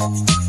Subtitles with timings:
[0.00, 0.39] Shake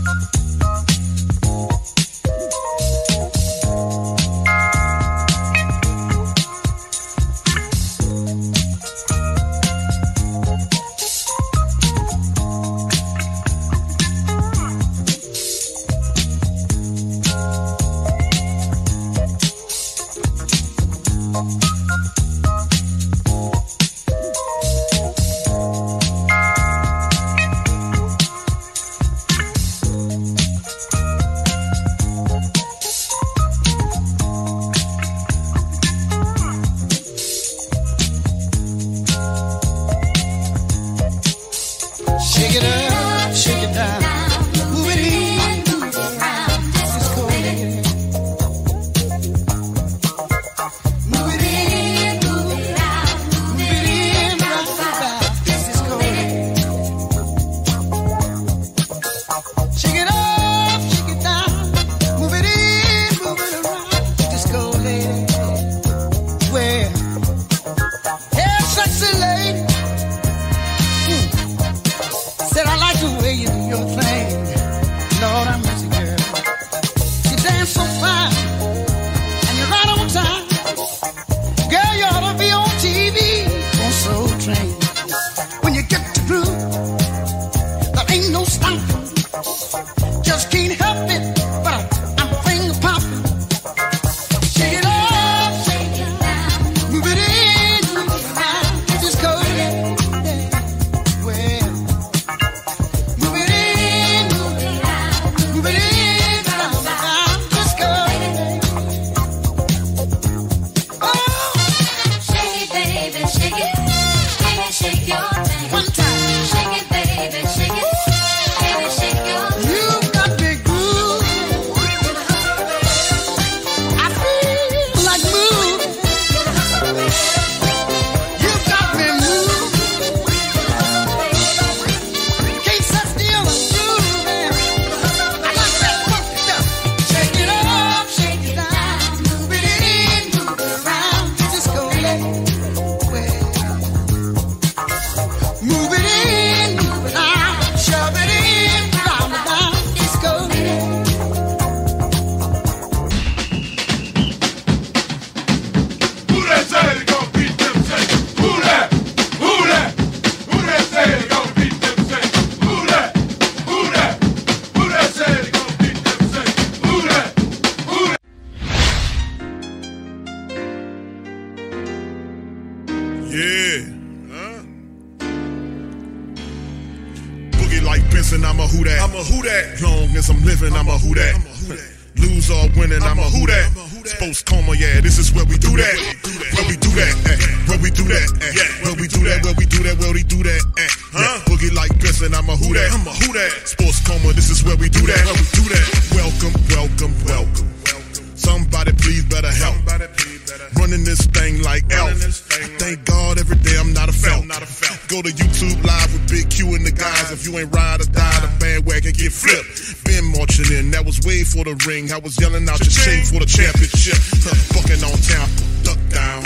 [212.11, 214.19] I was yelling out your shame for the championship.
[214.43, 216.43] Huh, Bucking on Tampa, duck down.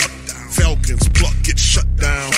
[0.54, 2.30] Falcons, pluck, get shut down.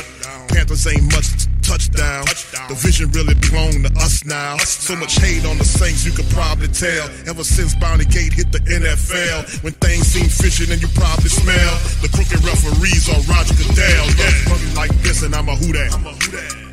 [0.49, 1.29] Panthers ain't much
[1.61, 2.25] touchdown.
[2.73, 4.57] The vision really belong to us now.
[4.65, 7.05] So much hate on the Saints, you could probably tell.
[7.29, 11.73] Ever since Bounty Gate hit the NFL, when things seem fishy, then you probably smell
[12.01, 14.09] the crooked referees on Roger Goodell.
[14.17, 15.93] Yeah, Fucking like this, and I'm a who that.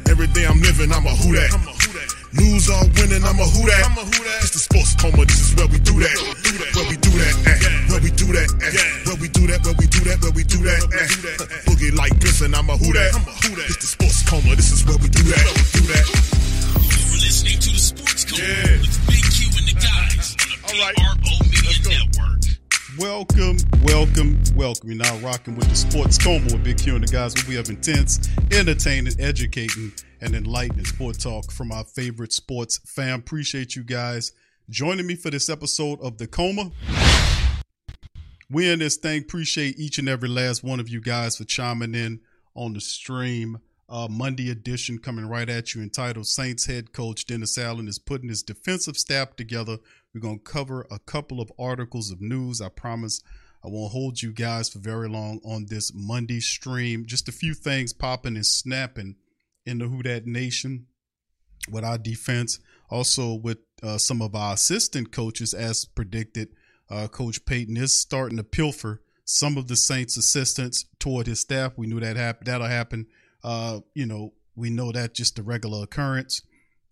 [0.07, 1.74] Every day I'm living, I'm a who that.
[5.45, 6.17] This is where we do that.
[6.73, 7.91] Where we do that, eh.
[7.91, 9.05] Where we do that, eh.
[9.05, 11.69] Where we do that, where we do that, where we do that, eh.
[11.69, 13.13] Boogie like this, and I'm a who that.
[13.69, 15.45] It's the sports coma, this is where we do that.
[15.73, 16.05] Do that.
[16.81, 18.81] You're listening to the Sports Yeah.
[18.81, 20.33] with Big Q and the guys
[20.65, 20.95] on the right.
[20.97, 22.41] PRO Media Network.
[22.97, 24.89] Welcome, welcome welcome.
[24.89, 27.55] You're now rocking with the Sports Coma with Big Q and the guys where we
[27.55, 29.91] have intense, entertaining, educating,
[30.21, 33.19] and enlightening sport talk from our favorite sports fam.
[33.19, 34.31] Appreciate you guys
[34.69, 36.71] joining me for this episode of The Coma.
[38.49, 41.93] We in this thing appreciate each and every last one of you guys for chiming
[41.93, 42.21] in
[42.55, 43.59] on the stream.
[43.87, 48.29] Uh, Monday edition coming right at you entitled Saints head coach Dennis Allen is putting
[48.29, 49.77] his defensive staff together.
[50.13, 52.61] We're going to cover a couple of articles of news.
[52.61, 53.21] I promise
[53.63, 57.05] I won't hold you guys for very long on this Monday stream.
[57.05, 59.17] Just a few things popping and snapping
[59.63, 60.87] in the Who Dat Nation
[61.69, 62.59] with our defense.
[62.89, 66.49] Also with uh, some of our assistant coaches as predicted.
[66.89, 71.73] Uh, Coach Payton is starting to pilfer some of the Saints assistants toward his staff.
[71.77, 72.45] We knew that happen.
[72.45, 73.07] That'll happen
[73.45, 76.41] uh, you know, we know that just a regular occurrence.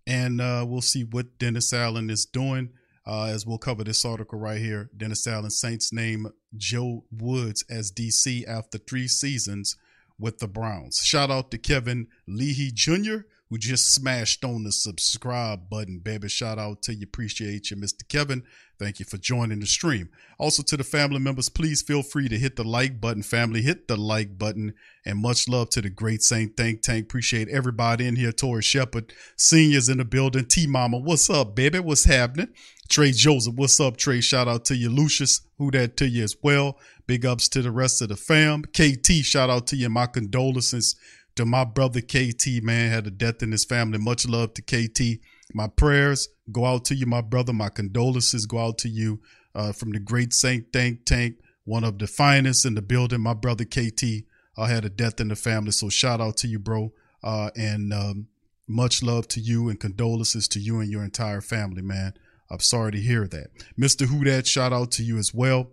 [0.05, 2.69] And uh, we'll see what Dennis Allen is doing
[3.07, 4.91] uh, as we'll cover this article right here.
[4.95, 9.75] Dennis Allen Saints name Joe Woods as DC after three seasons
[10.19, 11.01] with the Browns.
[11.03, 16.27] Shout out to Kevin Leahy Jr., who just smashed on the subscribe button, baby.
[16.27, 17.03] Shout out to you.
[17.03, 18.01] Appreciate you, Mr.
[18.09, 18.41] Kevin.
[18.79, 20.09] Thank you for joining the stream.
[20.39, 23.61] Also, to the family members, please feel free to hit the like button, family.
[23.61, 24.73] Hit the like button.
[25.05, 27.03] And much love to the great Saint Think Tank.
[27.03, 28.31] Appreciate everybody in here.
[28.31, 30.45] Tori Shepard, seniors in the building.
[30.45, 31.77] T Mama, what's up, baby?
[31.79, 32.47] What's happening?
[32.89, 34.19] Trey Joseph, what's up, Trey?
[34.19, 34.89] Shout out to you.
[34.89, 36.79] Lucius, who that to you as well.
[37.05, 38.63] Big ups to the rest of the fam.
[38.63, 39.89] KT, shout out to you.
[39.89, 40.95] My condolences
[41.35, 43.97] to my brother KT, man, had a death in his family.
[43.97, 45.19] Much love to KT.
[45.53, 47.53] My prayers go out to you, my brother.
[47.53, 49.21] My condolences go out to you
[49.55, 53.21] uh, from the great Saint Think Tank, one of the finest in the building.
[53.21, 54.03] My brother KT
[54.57, 55.71] uh, had a death in the family.
[55.71, 56.91] So shout out to you, bro.
[57.23, 58.27] Uh, and um,
[58.67, 62.13] much love to you and condolences to you and your entire family, man.
[62.49, 63.47] I'm sorry to hear that.
[63.79, 64.07] Mr.
[64.07, 65.71] Who Dat, shout out to you as well.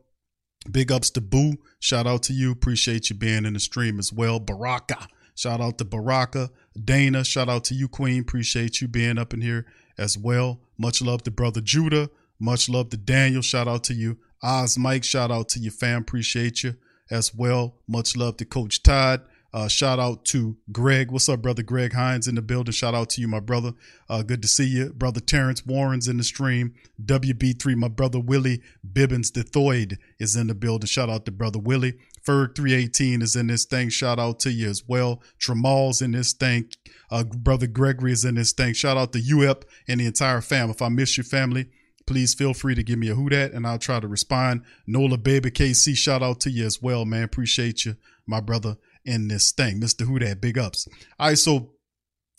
[0.71, 1.57] Big ups to Boo.
[1.79, 2.53] Shout out to you.
[2.53, 4.39] Appreciate you being in the stream as well.
[4.39, 5.09] Baraka.
[5.41, 6.51] Shout out to Baraka.
[6.85, 7.25] Dana.
[7.25, 8.21] Shout out to you, Queen.
[8.21, 9.65] Appreciate you being up in here
[9.97, 10.61] as well.
[10.77, 12.11] Much love to Brother Judah.
[12.39, 13.41] Much love to Daniel.
[13.41, 14.19] Shout out to you.
[14.43, 15.03] Oz Mike.
[15.03, 16.03] Shout out to you, fam.
[16.03, 16.75] Appreciate you
[17.11, 17.77] as well.
[17.89, 19.23] Much love to Coach Todd.
[19.51, 21.11] Uh, shout out to Greg.
[21.11, 22.73] What's up, brother Greg Hines in the building?
[22.73, 23.73] Shout out to you, my brother.
[24.11, 24.93] Uh, good to see you.
[24.93, 26.75] Brother Terrence Warren's in the stream.
[27.03, 30.87] WB3, my brother Willie Bibbins the Thoid is in the building.
[30.87, 31.95] Shout out to brother Willie.
[32.27, 33.89] Ferg 318 is in this thing.
[33.89, 35.23] Shout out to you as well.
[35.39, 36.69] Tremal's in this thing.
[37.11, 38.75] Uh, brother Gregory is in this thing.
[38.75, 40.71] Shout out to UEP and the entire fam.
[40.71, 41.67] If I miss your family,
[42.07, 44.63] please feel free to give me a who dat and I'll try to respond.
[44.87, 47.23] Nola Baby KC, shout out to you as well, man.
[47.23, 47.97] Appreciate you,
[48.27, 49.81] my brother in this thing.
[49.81, 50.07] Mr.
[50.07, 50.89] Who Dat, big ups.
[51.19, 51.73] All right, so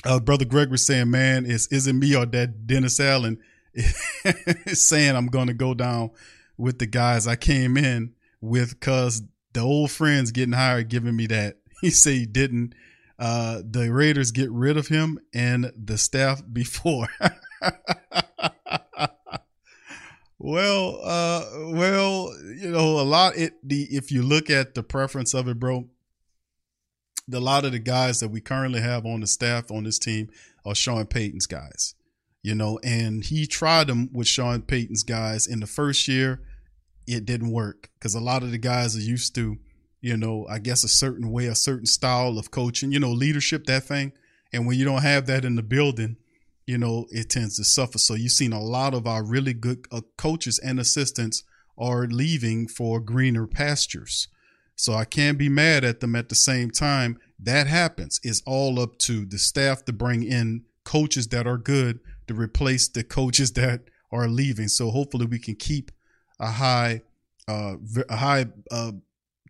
[0.05, 3.39] uh, brother Gregory saying, man, it's is it me or that Dennis Allen
[4.67, 6.11] saying I'm gonna go down
[6.57, 9.21] with the guys I came in with cause
[9.53, 11.57] the old friends getting hired giving me that.
[11.81, 12.75] He said he didn't
[13.17, 17.07] uh the Raiders get rid of him and the staff before.
[20.37, 25.33] well, uh well, you know, a lot it the if you look at the preference
[25.33, 25.87] of it, bro,
[27.33, 30.29] a lot of the guys that we currently have on the staff on this team
[30.65, 31.95] are Sean Payton's guys.
[32.43, 36.41] You know, and he tried them with Sean Payton's guys in the first year.
[37.07, 39.57] It didn't work because a lot of the guys are used to,
[40.01, 43.65] you know, I guess a certain way, a certain style of coaching, you know, leadership,
[43.65, 44.13] that thing.
[44.53, 46.17] And when you don't have that in the building,
[46.65, 47.97] you know, it tends to suffer.
[47.97, 51.43] So you've seen a lot of our really good uh, coaches and assistants
[51.77, 54.27] are leaving for greener pastures.
[54.75, 57.19] So I can't be mad at them at the same time.
[57.39, 58.19] That happens.
[58.23, 62.87] It's all up to the staff to bring in coaches that are good to replace
[62.87, 64.67] the coaches that are leaving.
[64.67, 65.91] So hopefully we can keep
[66.41, 67.01] a high,
[67.47, 67.75] uh,
[68.09, 68.91] a high uh,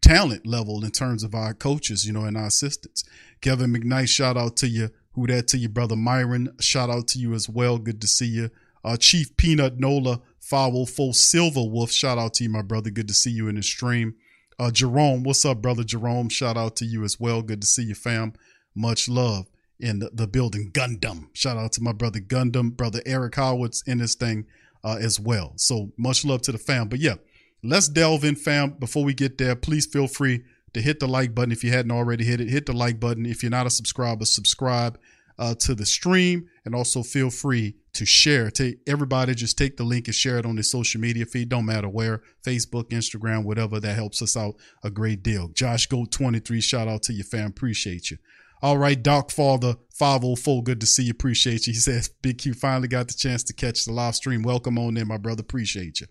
[0.02, 3.04] talent level in terms of our coaches, you know, and our assistants.
[3.40, 4.92] Kevin McKnight, shout out to you.
[5.14, 6.54] Who that to you, brother Myron?
[6.60, 7.78] Shout out to you as well.
[7.78, 8.50] Good to see you.
[8.84, 11.92] Uh, Chief Peanut Nola, Foul Full Silver Wolf.
[11.92, 12.90] Shout out to you, my brother.
[12.90, 14.16] Good to see you in the stream.
[14.60, 16.30] Uh, Jerome, what's up, brother Jerome?
[16.30, 17.42] Shout out to you as well.
[17.42, 18.34] Good to see you, fam.
[18.76, 19.48] Much love
[19.80, 20.72] in the, the building.
[20.72, 21.28] Gundam.
[21.34, 24.46] Shout out to my brother Gundam, brother Eric Howard's in this thing
[24.84, 25.54] uh, as well.
[25.56, 26.88] So much love to the fam.
[26.88, 27.16] But yeah,
[27.64, 28.72] let's delve in, fam.
[28.72, 31.92] Before we get there, please feel free to hit the like button if you hadn't
[31.92, 32.50] already hit it.
[32.50, 33.26] Hit the like button.
[33.26, 34.98] If you're not a subscriber, subscribe
[35.38, 38.50] uh, to the stream, and also feel free to share.
[38.50, 41.50] Take everybody, just take the link and share it on the social media feed.
[41.50, 43.80] Don't matter where, Facebook, Instagram, whatever.
[43.80, 45.50] That helps us out a great deal.
[45.50, 47.48] Josh Goat 23, shout out to your fam.
[47.48, 48.18] Appreciate you.
[48.63, 51.12] All right, Doc Father 504, good to see you.
[51.12, 51.74] Appreciate you.
[51.74, 54.44] He says, Big Q finally got the chance to catch the live stream.
[54.44, 55.41] Welcome on in, my brother.
[55.41, 56.08] Appreciate you.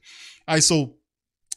[0.49, 0.97] All right, so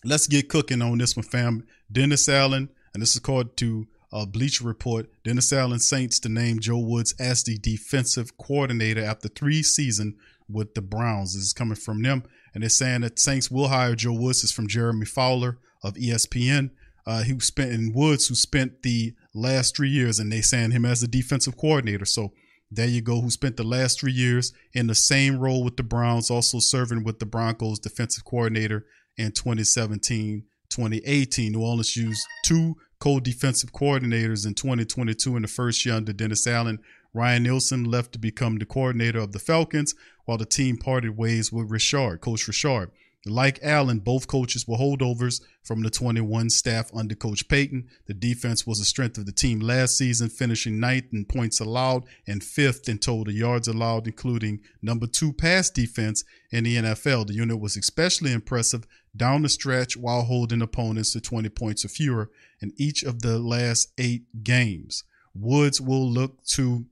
[0.05, 1.65] let's get cooking on this one, fam.
[1.91, 5.09] Dennis Allen, and this is called to uh, Bleacher Report.
[5.23, 10.15] Dennis Allen Saints to name Joe Woods as the defensive coordinator after three season
[10.47, 11.33] with the Browns.
[11.33, 12.23] This is coming from them,
[12.53, 14.43] and they're saying that Saints will hire Joe Woods.
[14.43, 16.69] This is from Jeremy Fowler of ESPN.
[17.05, 20.85] Uh, he spent in Woods, who spent the last three years, and they saying him
[20.85, 22.05] as the defensive coordinator.
[22.05, 22.33] So
[22.71, 25.83] there you go, who spent the last three years in the same role with the
[25.83, 28.85] Browns, also serving with the Broncos defensive coordinator
[29.17, 31.51] in 2017, 2018.
[31.51, 36.79] New Orleans used two co-defensive coordinators in 2022 in the first year under Dennis Allen.
[37.13, 39.93] Ryan Nielsen left to become the coordinator of the Falcons,
[40.25, 42.89] while the team parted ways with Richard, Coach Richard.
[43.25, 47.87] Like Allen, both coaches were holdovers from the 21 staff under Coach Payton.
[48.05, 52.03] The defense was the strength of the team last season, finishing ninth in points allowed
[52.27, 57.27] and fifth in total yards allowed, including number two pass defense in the NFL.
[57.27, 61.89] The unit was especially impressive down the stretch while holding opponents to 20 points or
[61.89, 62.29] fewer
[62.61, 65.05] in each of the last eight games.
[65.33, 66.85] Woods will look to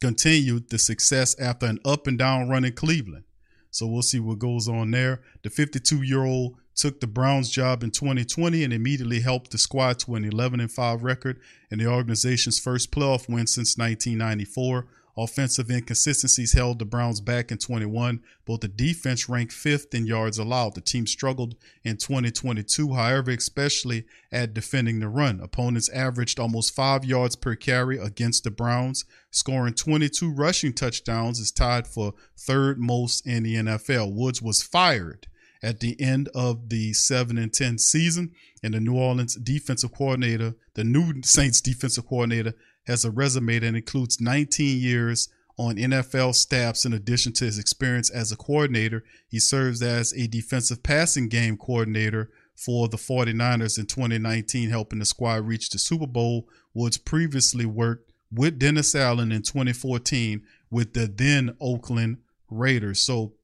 [0.00, 3.24] continue the success after an up and down run in Cleveland.
[3.72, 5.22] So we'll see what goes on there.
[5.42, 9.98] The 52 year old took the Browns job in 2020 and immediately helped the squad
[10.00, 14.86] to an 11 and 5 record and the organization's first playoff win since 1994.
[15.16, 18.22] Offensive inconsistencies held the Browns back in 21.
[18.46, 20.74] Both the defense ranked fifth in yards allowed.
[20.74, 21.54] The team struggled
[21.84, 25.40] in 2022, however, especially at defending the run.
[25.40, 29.04] Opponents averaged almost five yards per carry against the Browns.
[29.30, 34.14] Scoring 22 rushing touchdowns is tied for third most in the NFL.
[34.14, 35.26] Woods was fired
[35.62, 40.54] at the end of the 7 and 10 season and the New Orleans defensive coordinator,
[40.74, 42.54] the new Saints defensive coordinator
[42.86, 48.10] has a resume that includes 19 years on NFL staffs in addition to his experience
[48.10, 49.04] as a coordinator.
[49.28, 55.04] He serves as a defensive passing game coordinator for the 49ers in 2019, helping the
[55.04, 56.48] squad reach the Super Bowl.
[56.74, 62.18] Woods previously worked with Dennis Allen in 2014 with the then Oakland
[62.50, 63.00] Raiders.
[63.00, 63.34] So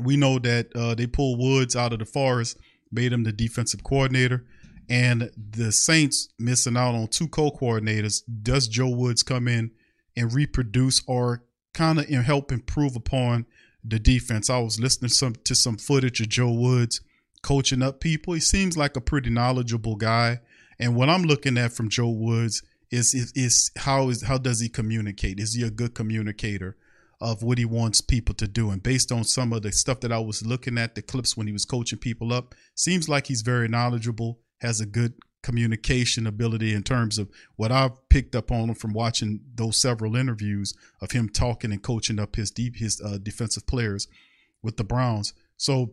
[0.00, 2.58] we know that uh, they pulled Woods out of the forest,
[2.90, 4.46] made him the defensive coordinator
[4.88, 8.22] and the Saints missing out on two co-coordinators.
[8.42, 9.72] Does Joe Woods come in
[10.16, 13.46] and reproduce or kind of help improve upon
[13.84, 14.48] the defense?
[14.48, 17.00] I was listening some to some footage of Joe Woods
[17.42, 18.34] coaching up people.
[18.34, 20.40] He seems like a pretty knowledgeable guy,
[20.78, 24.60] and what I'm looking at from Joe Woods is is, is how is how does
[24.60, 25.40] he communicate?
[25.40, 26.76] Is he a good communicator?
[27.18, 28.68] Of what he wants people to do.
[28.68, 31.46] And based on some of the stuff that I was looking at, the clips when
[31.46, 36.74] he was coaching people up, seems like he's very knowledgeable has a good communication ability
[36.74, 41.12] in terms of what I've picked up on him from watching those several interviews of
[41.12, 44.08] him talking and coaching up his deep his uh, defensive players
[44.60, 45.34] with the Browns.
[45.56, 45.92] So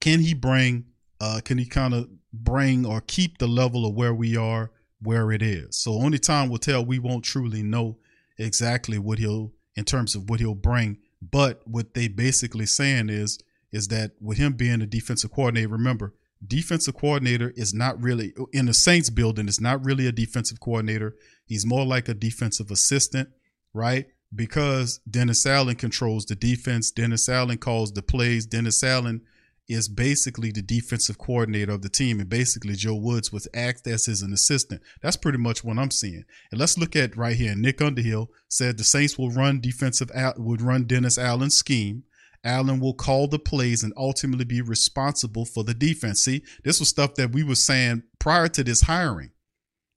[0.00, 0.86] can he bring
[1.20, 4.70] uh, can he kind of bring or keep the level of where we are
[5.02, 5.76] where it is?
[5.76, 6.84] So only time will tell.
[6.84, 7.98] We won't truly know
[8.38, 10.98] exactly what he'll in terms of what he'll bring.
[11.20, 13.38] But what they basically saying is
[13.70, 16.14] is that with him being a defensive coordinator, remember
[16.46, 19.48] defensive coordinator is not really in the Saints building.
[19.48, 21.14] It's not really a defensive coordinator.
[21.46, 23.28] He's more like a defensive assistant,
[23.72, 24.06] right?
[24.34, 26.90] Because Dennis Allen controls the defense.
[26.90, 28.46] Dennis Allen calls the plays.
[28.46, 29.22] Dennis Allen
[29.68, 34.06] is basically the defensive coordinator of the team, and basically Joe Woods was act as
[34.06, 34.82] his an assistant.
[35.00, 36.24] That's pretty much what I'm seeing.
[36.50, 37.54] And let's look at right here.
[37.54, 42.04] Nick Underhill said the Saints will run defensive out would run Dennis Allen's scheme.
[42.44, 46.20] Allen will call the plays and ultimately be responsible for the defense.
[46.20, 49.30] See, this was stuff that we were saying prior to this hiring.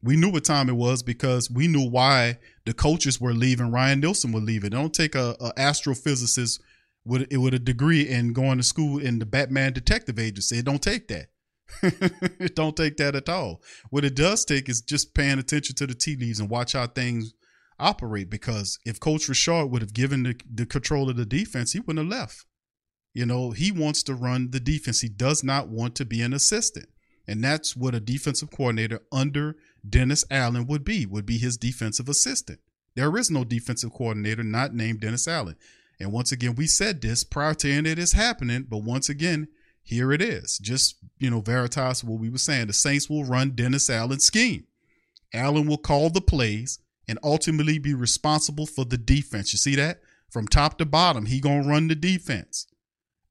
[0.04, 3.72] We knew what time it was because we knew why the coaches were leaving.
[3.72, 4.70] Ryan Nielsen would leave it.
[4.70, 6.60] Don't take a, a astrophysicist
[7.04, 10.60] with it with a degree and going to school in the Batman Detective Agency.
[10.60, 11.28] It don't take that.
[11.82, 13.62] it don't take that at all.
[13.90, 16.86] What it does take is just paying attention to the tea leaves and watch how
[16.86, 17.34] things
[17.80, 18.30] operate.
[18.30, 22.12] Because if Coach Richard would have given the, the control of the defense, he wouldn't
[22.12, 22.46] have left.
[23.14, 25.02] You know, he wants to run the defense.
[25.02, 26.90] He does not want to be an assistant.
[27.28, 29.56] And that's what a defensive coordinator under
[29.88, 32.60] Dennis Allen would be, would be his defensive assistant.
[32.96, 35.56] There is no defensive coordinator not named Dennis Allen.
[36.00, 39.48] And once again, we said this prior to any of this happening, but once again,
[39.82, 40.58] here it is.
[40.58, 42.68] Just, you know, Veritas, what we were saying.
[42.68, 44.66] The Saints will run Dennis Allen's scheme.
[45.34, 49.54] Allen will call the plays and ultimately be responsible for the defense.
[49.54, 50.02] You see that?
[50.30, 52.68] From top to bottom, he gonna run the defense.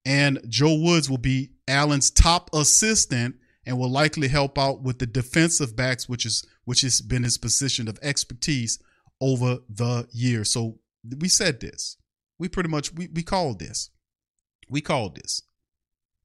[0.04, 5.06] And Joe Woods will be Allen's top assistant and will likely help out with the
[5.06, 8.78] defensive backs, which is which has been his position of expertise
[9.20, 10.52] over the years.
[10.52, 10.78] So
[11.18, 11.96] we said this.
[12.38, 13.90] We pretty much we, we called this.
[14.68, 15.42] We called this.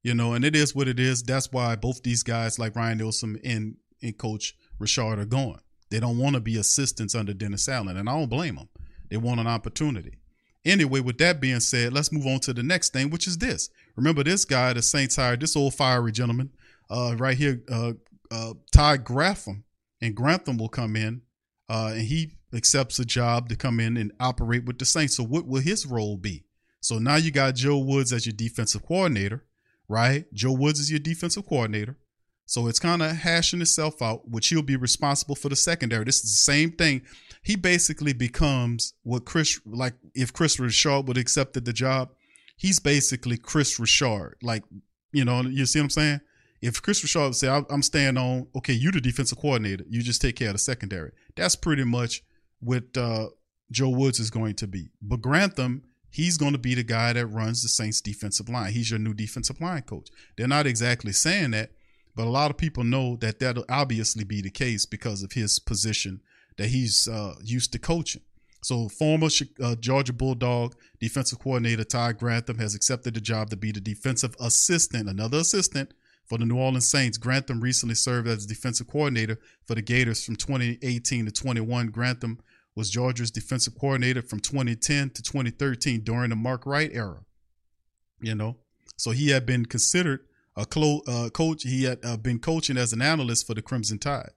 [0.02, 1.22] You know, and it is what it is.
[1.22, 5.60] That's why both these guys, like Ryan Nielsen and, and Coach Richard, are going.
[5.90, 8.68] They don't want to be assistants under Dennis Allen, and I don't blame them.
[9.10, 10.18] They want an opportunity.
[10.64, 13.70] Anyway, with that being said, let's move on to the next thing, which is this.
[13.96, 16.50] Remember, this guy, the Saints hired this old fiery gentleman
[16.90, 17.92] uh, right here, uh,
[18.30, 19.64] uh, Ty Grantham,
[20.00, 21.22] and Grantham will come in,
[21.68, 25.16] uh, and he accepts a job to come in and operate with the Saints.
[25.16, 26.44] So, what will his role be?
[26.80, 29.44] So now you got Joe Woods as your defensive coordinator,
[29.88, 30.24] right?
[30.32, 31.96] Joe Woods is your defensive coordinator.
[32.50, 36.04] So it's kind of hashing itself out, which he'll be responsible for the secondary.
[36.04, 37.02] This is the same thing.
[37.44, 42.10] He basically becomes what Chris, like if Chris Richard would accepted the job,
[42.56, 44.34] he's basically Chris Richard.
[44.42, 44.64] Like,
[45.12, 46.20] you know, you see what I'm saying?
[46.60, 50.20] If Chris Richard would say, I'm staying on, okay, you the defensive coordinator, you just
[50.20, 51.12] take care of the secondary.
[51.36, 52.24] That's pretty much
[52.58, 53.28] what uh,
[53.70, 54.88] Joe Woods is going to be.
[55.00, 58.72] But Grantham, he's going to be the guy that runs the Saints defensive line.
[58.72, 60.08] He's your new defensive line coach.
[60.36, 61.70] They're not exactly saying that,
[62.14, 65.58] but a lot of people know that that'll obviously be the case because of his
[65.58, 66.20] position
[66.56, 68.22] that he's uh, used to coaching.
[68.62, 69.28] So, former
[69.62, 74.36] uh, Georgia Bulldog defensive coordinator Ty Grantham has accepted the job to be the defensive
[74.38, 75.94] assistant, another assistant
[76.26, 77.16] for the New Orleans Saints.
[77.16, 81.88] Grantham recently served as defensive coordinator for the Gators from 2018 to 21.
[81.88, 82.38] Grantham
[82.76, 87.20] was Georgia's defensive coordinator from 2010 to 2013 during the Mark Richt era.
[88.20, 88.58] You know,
[88.96, 90.20] so he had been considered
[90.56, 91.62] a clo- uh, coach.
[91.62, 94.30] He had uh, been coaching as an analyst for the Crimson Tide.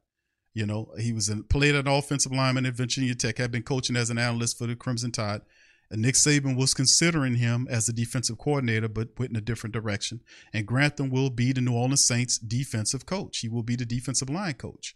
[0.54, 3.38] You know, he was in, played an offensive lineman at Virginia Tech.
[3.38, 5.42] Had been coaching as an analyst for the Crimson Tide.
[5.90, 9.74] And Nick Saban was considering him as the defensive coordinator, but went in a different
[9.74, 10.22] direction.
[10.52, 13.40] And Grantham will be the New Orleans Saints defensive coach.
[13.40, 14.96] He will be the defensive line coach.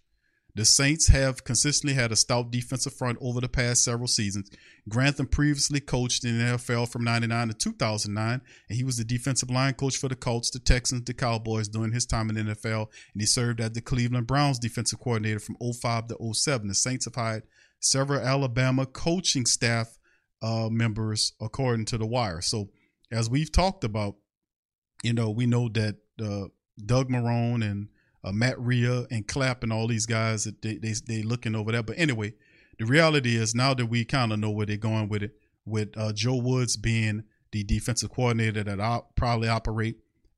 [0.57, 4.49] The Saints have consistently had a stout defensive front over the past several seasons.
[4.89, 9.51] Grantham previously coached in the NFL from 99 to 2009, and he was the defensive
[9.51, 12.87] line coach for the Colts, the Texans, the Cowboys during his time in the NFL,
[13.13, 16.67] and he served as the Cleveland Browns defensive coordinator from 05 to 07.
[16.67, 17.43] The Saints have hired
[17.79, 19.99] several Alabama coaching staff
[20.41, 22.41] uh, members, according to The Wire.
[22.41, 22.69] So,
[23.11, 24.15] as we've talked about,
[25.03, 26.45] you know, we know that uh,
[26.83, 27.89] Doug Marrone and
[28.27, 31.71] uh, Matt Rhea and Clapp and all these guys that they, they they looking over
[31.71, 31.85] that.
[31.85, 32.33] But anyway,
[32.77, 35.35] the reality is now that we kind of know where they're going with it,
[35.65, 39.97] with uh, Joe Woods being the defensive coordinator that I'll probably operate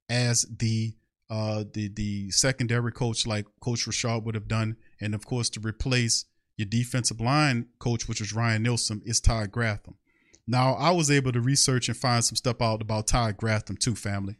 [0.09, 0.93] as the
[1.29, 5.59] uh, the the secondary coach like Coach Richard would have done, and of course to
[5.59, 6.25] replace
[6.57, 9.95] your defensive line coach, which was Ryan Nielsen, is Ty Grantham.
[10.47, 13.95] Now I was able to research and find some stuff out about Ty Grantham too,
[13.95, 14.35] family.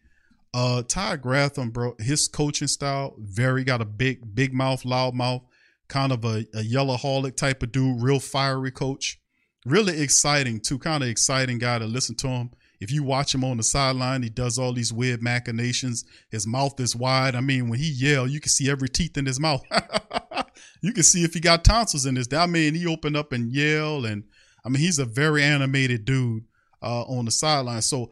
[0.54, 5.44] Uh, Ty Grantham, bro, his coaching style very got a big, big mouth, loud mouth,
[5.88, 9.20] kind of a, a yellow holic type of dude, real fiery coach,
[9.66, 12.52] really exciting too, kind of exciting guy to listen to him.
[12.80, 16.06] If you watch him on the sideline, he does all these weird machinations.
[16.32, 17.36] His mouth is wide.
[17.36, 19.62] I mean, when he yell, you can see every teeth in his mouth.
[20.82, 22.32] you can see if he got tonsils in his.
[22.34, 24.24] I mean, he opened up and yell, and
[24.66, 26.46] I mean, he's a very animated dude
[26.82, 27.82] uh, on the sideline.
[27.82, 28.12] So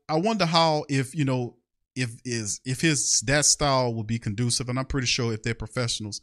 [0.11, 1.55] I wonder how if you know
[1.95, 5.55] if is if his that style will be conducive, and I'm pretty sure if they're
[5.55, 6.19] professionals,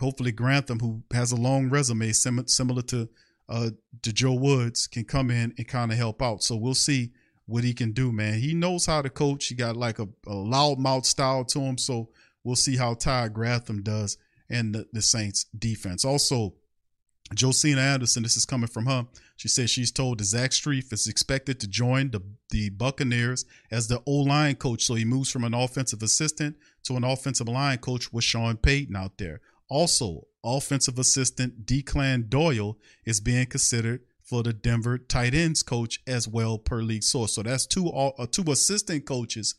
[0.00, 3.08] hopefully Grantham, who has a long resume sim- similar to
[3.48, 3.70] uh
[4.02, 6.42] to Joe Woods, can come in and kind of help out.
[6.42, 7.12] So we'll see
[7.46, 8.40] what he can do, man.
[8.40, 9.46] He knows how to coach.
[9.46, 12.10] He got like a, a loudmouth style to him, so
[12.42, 14.18] we'll see how Ty Grantham does
[14.50, 16.04] and the, the Saints defense.
[16.04, 16.54] Also,
[17.34, 19.06] Josina Anderson, this is coming from her.
[19.36, 23.88] She says she's told that Zach Strief is expected to join the, the Buccaneers as
[23.88, 24.84] the O line coach.
[24.84, 28.96] So he moves from an offensive assistant to an offensive line coach with Sean Payton
[28.96, 29.40] out there.
[29.68, 36.28] Also, offensive assistant Declan Doyle is being considered for the Denver tight ends coach as
[36.28, 37.34] well per league source.
[37.34, 39.54] So that's two uh, two assistant coaches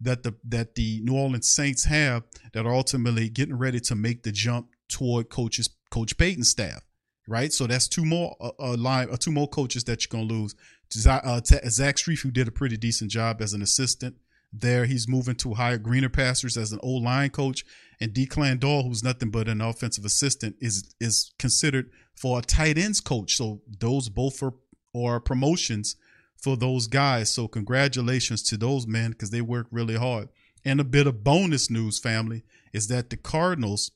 [0.00, 4.22] that the that the New Orleans Saints have that are ultimately getting ready to make
[4.22, 6.82] the jump toward coaches Coach Payton's staff,
[7.28, 7.52] right?
[7.52, 10.54] So that's two more uh, uh, line, uh, two more coaches that you're gonna lose.
[10.92, 14.16] Zach, uh, Zach Strief, who did a pretty decent job as an assistant
[14.60, 17.64] there, he's moving to higher greener pastures as an old line coach,
[18.00, 22.78] and Declan Doyle, who's nothing but an offensive assistant, is is considered for a tight
[22.78, 23.36] ends coach.
[23.36, 24.54] So those both are
[24.94, 25.96] are promotions
[26.36, 27.32] for those guys.
[27.32, 30.28] So congratulations to those men because they work really hard.
[30.64, 33.90] And a bit of bonus news, family, is that the Cardinals,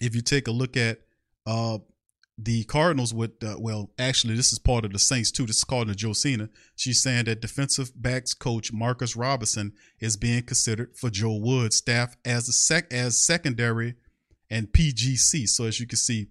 [0.00, 1.00] if you take a look at
[1.46, 1.78] uh
[2.38, 5.46] the Cardinals with uh, well, actually this is part of the Saints too.
[5.46, 6.50] This is called the Josina.
[6.74, 12.16] She's saying that defensive backs coach Marcus Robinson is being considered for Joe Woods staff
[12.24, 13.94] as a sec as secondary
[14.50, 15.48] and PGC.
[15.48, 16.28] So as you can see,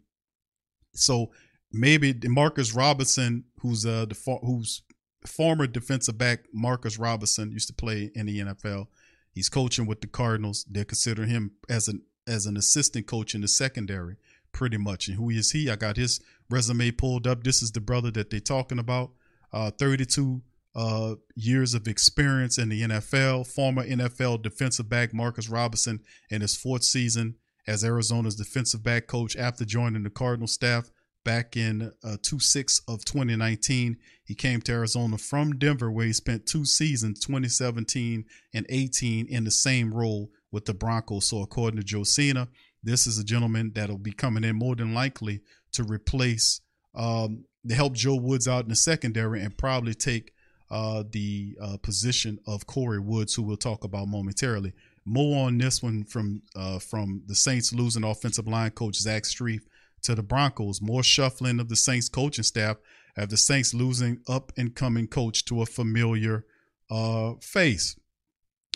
[0.93, 1.31] so
[1.71, 4.83] maybe Marcus Robinson, who's uh the who's
[5.25, 8.87] former defensive back Marcus Robinson used to play in the NFL.
[9.31, 10.65] He's coaching with the Cardinals.
[10.69, 14.15] They're considering him as an as an assistant coach in the secondary,
[14.55, 15.07] pretty much.
[15.07, 15.69] And who is he?
[15.69, 17.43] I got his resume pulled up.
[17.43, 19.11] This is the brother that they're talking about.
[19.53, 20.41] Uh, 32
[20.75, 23.45] uh, years of experience in the NFL.
[23.45, 27.35] Former NFL defensive back Marcus Robinson in his fourth season
[27.67, 30.89] as Arizona's defensive back coach after joining the Cardinal staff
[31.25, 36.45] back in uh, 2-6 of 2019 he came to arizona from denver where he spent
[36.45, 41.83] two seasons 2017 and 18 in the same role with the broncos so according to
[41.83, 42.47] josina
[42.85, 46.61] this is a gentleman that'll be coming in more than likely to replace
[46.95, 50.31] um, to help joe woods out in the secondary and probably take
[50.71, 54.73] uh, the uh, position of corey woods who we'll talk about momentarily
[55.05, 59.61] more on this one from uh, from the saints losing offensive line coach zach strief
[60.05, 60.81] to the Broncos.
[60.81, 62.77] More shuffling of the Saints coaching staff
[63.15, 66.45] have the Saints losing up and coming coach to a familiar
[66.89, 67.97] uh, face.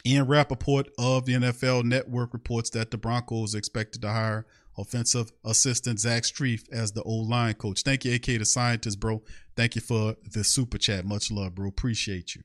[0.05, 4.45] Ian Rapoport of the NFL Network reports that the Broncos expected to hire
[4.77, 7.83] offensive assistant Zach Strief as the old line coach.
[7.83, 9.21] Thank you, AK the scientist, bro.
[9.55, 11.05] Thank you for the super chat.
[11.05, 11.67] Much love, bro.
[11.67, 12.43] Appreciate you.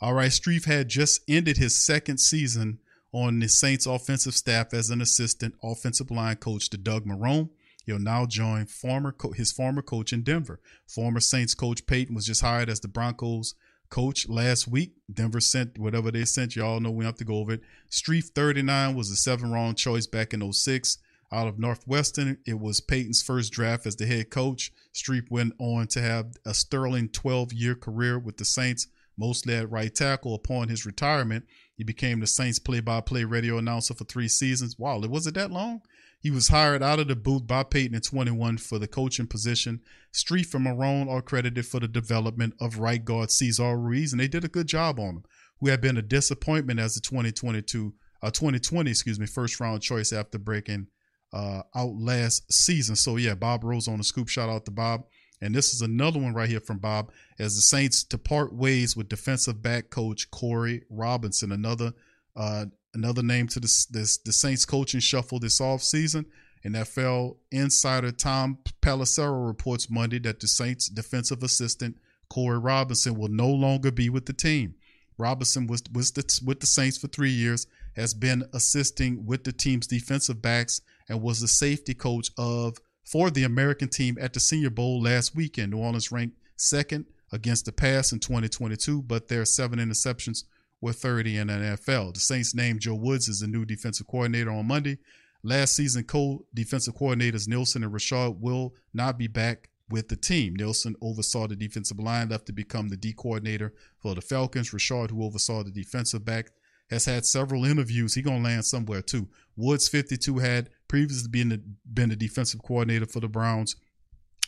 [0.00, 2.78] All right, Strief had just ended his second season
[3.12, 7.50] on the Saints offensive staff as an assistant offensive line coach to Doug Marrone.
[7.84, 10.60] He'll now join former co- his former coach in Denver.
[10.86, 13.54] Former Saints coach Payton was just hired as the Broncos
[13.90, 14.92] coach last week.
[15.12, 16.56] Denver sent whatever they sent.
[16.56, 17.62] Y'all know we have to go over it.
[17.90, 20.98] Strief 39 was a seven round choice back in 06
[21.32, 22.38] out of Northwestern.
[22.46, 24.72] It was Payton's first draft as the head coach.
[24.94, 28.86] Strief went on to have a sterling 12 year career with the Saints,
[29.18, 30.34] mostly at right tackle.
[30.34, 31.44] Upon his retirement,
[31.76, 34.78] he became the Saints play by play radio announcer for three seasons.
[34.78, 35.82] Wow, it was it that long?
[36.20, 39.80] He was hired out of the booth by Payton in 21 for the coaching position.
[40.12, 44.28] Strief and Marrone are credited for the development of right guard Cesar Ruiz, and they
[44.28, 45.24] did a good job on him,
[45.60, 50.12] who had been a disappointment as the 2022, uh, 2020, excuse me, first round choice
[50.12, 50.88] after breaking
[51.32, 52.96] uh, out last season.
[52.96, 54.28] So yeah, Bob Rose on the scoop.
[54.28, 55.04] Shout out to Bob.
[55.40, 58.94] And this is another one right here from Bob as the Saints to part ways
[58.94, 61.94] with defensive back coach Cory Robinson, another
[62.36, 66.26] uh, another name to this, this the Saints coaching shuffle this offseason.
[66.64, 71.96] NFL insider Tom Pelissero reports Monday that the Saints defensive assistant
[72.28, 74.74] Cory Robinson will no longer be with the team.
[75.18, 79.52] Robinson was, was the, with the Saints for three years, has been assisting with the
[79.52, 84.40] team's defensive backs, and was the safety coach of for the American team at the
[84.40, 85.72] Senior Bowl last weekend.
[85.72, 90.44] New Orleans ranked second against the pass in 2022, but their seven interceptions
[90.80, 92.14] were 30 in the NFL.
[92.14, 94.98] The Saints named Joe Woods as the new defensive coordinator on Monday.
[95.42, 100.54] Last season, co-defensive coordinators Nielsen and Rashad will not be back with the team.
[100.54, 104.70] Nielsen oversaw the defensive line, left to become the D coordinator for the Falcons.
[104.70, 106.50] Rashad, who oversaw the defensive back,
[106.90, 108.14] has had several interviews.
[108.14, 109.28] He gonna land somewhere too.
[109.56, 111.62] Woods, 52, had previously been the,
[111.92, 113.76] been the defensive coordinator for the Browns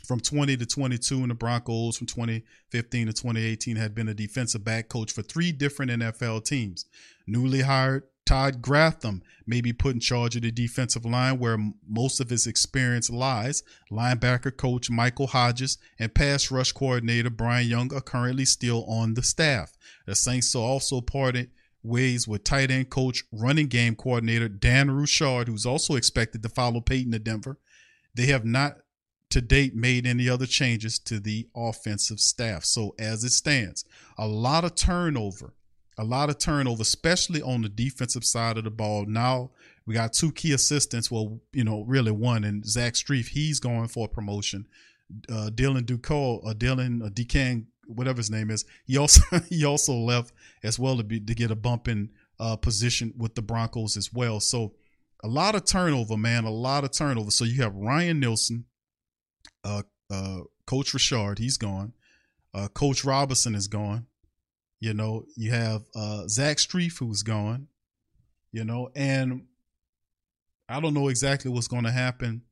[0.07, 4.65] from 20 to 22 in the Broncos, from 2015 to 2018, had been a defensive
[4.65, 6.87] back coach for three different NFL teams.
[7.27, 12.21] Newly hired Todd Grantham may be put in charge of the defensive line where most
[12.21, 13.63] of his experience lies.
[13.91, 19.23] Linebacker coach Michael Hodges and pass rush coordinator Brian Young are currently still on the
[19.23, 19.73] staff.
[20.07, 21.51] The Saints are also parted
[21.83, 26.81] ways with tight end coach, running game coordinator Dan Roushar, who's also expected to follow
[26.81, 27.59] Payton to Denver.
[28.15, 28.79] They have not
[29.33, 32.65] to date made any other changes to the offensive staff.
[32.65, 33.87] So as it stands,
[34.19, 35.55] a lot of turnover,
[35.97, 39.07] a lot of turnover, especially on the defensive side of the ball.
[39.07, 39.51] Now
[39.87, 41.11] we got two key assistants.
[41.11, 44.67] Well, you know, really one, and Zach Strief, he's going for a promotion.
[45.31, 49.95] Uh, Dylan Ducol, uh, Dylan uh, Decan, whatever his name is, he also he also
[49.95, 53.97] left as well to be to get a bump in uh, position with the Broncos
[53.97, 54.41] as well.
[54.41, 54.75] So
[55.25, 57.31] a lot of turnover, man, a lot of turnover.
[57.31, 58.67] So you have Ryan Nielsen,
[59.65, 61.93] uh, uh, Coach Richard, he's gone.
[62.55, 64.07] Uh, Coach Robinson is gone.
[64.81, 67.69] You know, you have uh, Zach Strief who's gone.
[68.53, 69.47] You know, and
[70.69, 72.43] I don't know exactly what's going to happen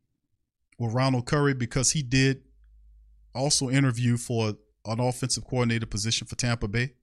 [0.78, 2.42] with Ronald Curry because he did
[3.34, 4.54] also interview for
[4.86, 6.94] an offensive coordinator position for Tampa Bay.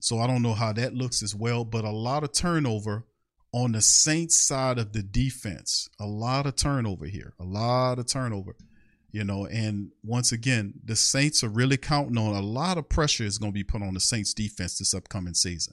[0.00, 3.06] So I don't know how that looks as well, but a lot of turnover
[3.52, 5.88] on the Saints side of the defense.
[5.98, 7.32] A lot of turnover here.
[7.40, 8.54] A lot of turnover.
[9.16, 13.24] You know, and once again, the Saints are really counting on a lot of pressure
[13.24, 15.72] is going to be put on the Saints defense this upcoming season,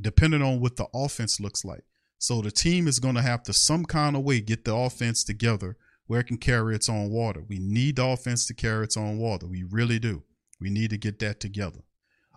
[0.00, 1.84] depending on what the offense looks like.
[2.16, 5.24] So the team is going to have to some kind of way get the offense
[5.24, 7.42] together where it can carry its own water.
[7.46, 9.46] We need the offense to carry its own water.
[9.46, 10.22] We really do.
[10.58, 11.80] We need to get that together.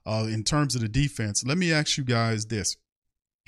[0.06, 2.76] Uh, in terms of the defense, let me ask you guys this: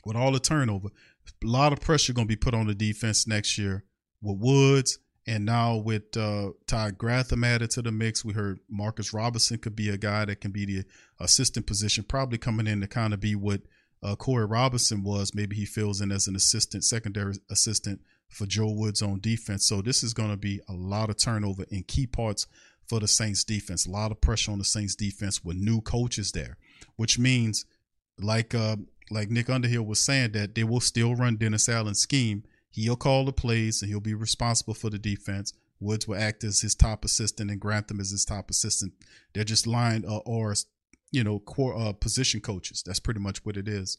[0.06, 0.88] with all the turnover,
[1.28, 3.84] a lot of pressure going to be put on the defense next year
[4.22, 8.26] with Woods, and now with uh, Todd Grantham added to the mix.
[8.26, 10.84] We heard Marcus Robinson could be a guy that can be the
[11.20, 13.62] assistant position, probably coming in to kind of be what
[14.02, 15.36] uh, Cory Robinson was.
[15.36, 19.68] Maybe he fills in as an assistant, secondary assistant for Joe Woods on defense.
[19.68, 22.48] So this is going to be a lot of turnover in key parts
[22.88, 23.86] for the Saints defense.
[23.86, 26.58] A lot of pressure on the Saints defense with new coaches there,
[26.96, 27.66] which means
[28.20, 28.78] like uh,
[29.12, 32.44] like Nick Underhill was saying that they will still run Dennis Allen's scheme.
[32.72, 35.54] He'll call the plays and he'll be responsible for the defense.
[35.80, 38.94] Woods will act as his top assistant and Grantham as his top assistant.
[39.34, 40.54] They're just line uh, or
[41.12, 42.84] you know core uh, position coaches.
[42.86, 43.98] That's pretty much what it is.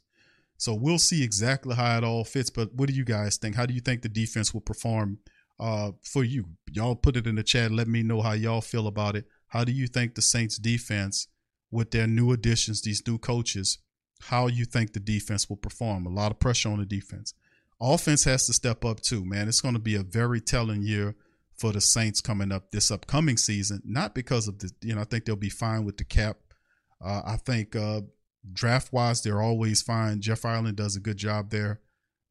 [0.58, 2.50] So we'll see exactly how it all fits.
[2.50, 3.56] But what do you guys think?
[3.56, 5.18] How do you think the defense will perform
[5.60, 6.46] uh, for you.
[6.72, 7.70] Y'all put it in the chat.
[7.70, 9.26] Let me know how y'all feel about it.
[9.48, 11.28] How do you think the Saints defense,
[11.70, 13.78] with their new additions, these new coaches,
[14.22, 16.06] how you think the defense will perform?
[16.06, 17.34] A lot of pressure on the defense.
[17.80, 19.48] Offense has to step up too, man.
[19.48, 21.16] It's going to be a very telling year
[21.56, 23.82] for the Saints coming up this upcoming season.
[23.84, 26.38] Not because of the, you know, I think they'll be fine with the cap.
[27.02, 28.02] Uh, I think uh,
[28.52, 30.20] draft wise, they're always fine.
[30.20, 31.80] Jeff Ireland does a good job there.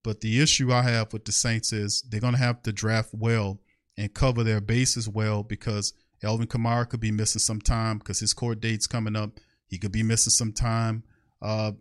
[0.03, 3.09] But the issue I have with the Saints is they're going to have to draft
[3.13, 3.59] well
[3.97, 8.33] and cover their bases well because Alvin Kamara could be missing some time because his
[8.33, 9.39] court date's coming up.
[9.67, 11.03] He could be missing some time.
[11.41, 11.73] Uh,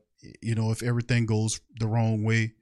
[0.43, 2.55] you know, if everything goes the wrong way.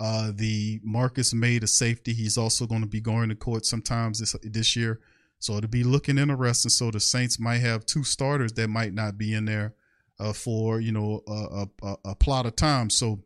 [0.00, 2.12] Uh, the Marcus Maye, a safety.
[2.12, 5.00] He's also going to be going to court sometimes this this year.
[5.38, 6.70] So it'll be looking interesting.
[6.70, 9.74] So the Saints might have two starters that might not be in there
[10.18, 12.90] uh, for you know a, a, a plot of time.
[12.90, 13.22] So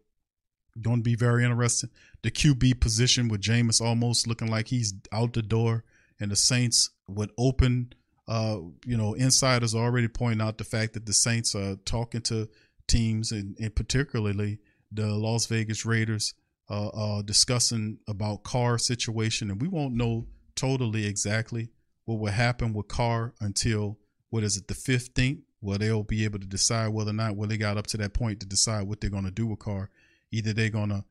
[0.83, 1.91] going to be very interesting.
[2.23, 5.85] The QB position with Jameis almost looking like he's out the door,
[6.21, 7.93] and the Saints would open.
[8.27, 12.49] Uh, you know, insiders already pointing out the fact that the Saints are talking to
[12.87, 14.59] teams, and, and particularly
[14.93, 16.35] the Las Vegas Raiders,
[16.71, 21.71] uh, uh, discussing about Carr situation, and we won't know totally exactly
[22.05, 23.99] what will happen with Carr until
[24.31, 27.49] what is it, the fifteenth, where they'll be able to decide whether or not well
[27.49, 29.91] they got up to that point to decide what they're going to do with Carr
[30.31, 31.05] either they're gonna,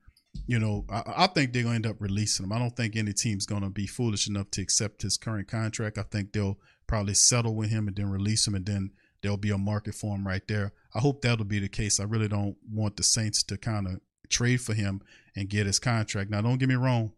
[0.45, 2.53] you know, I, I think they're gonna end up releasing him.
[2.53, 5.97] I don't think any team's gonna be foolish enough to accept his current contract.
[5.97, 8.91] I think they'll probably settle with him and then release him, and then
[9.21, 10.73] there'll be a market for him right there.
[10.93, 11.99] I hope that'll be the case.
[11.99, 15.01] I really don't want the Saints to kind of trade for him
[15.35, 16.29] and get his contract.
[16.29, 17.11] Now, don't get me wrong.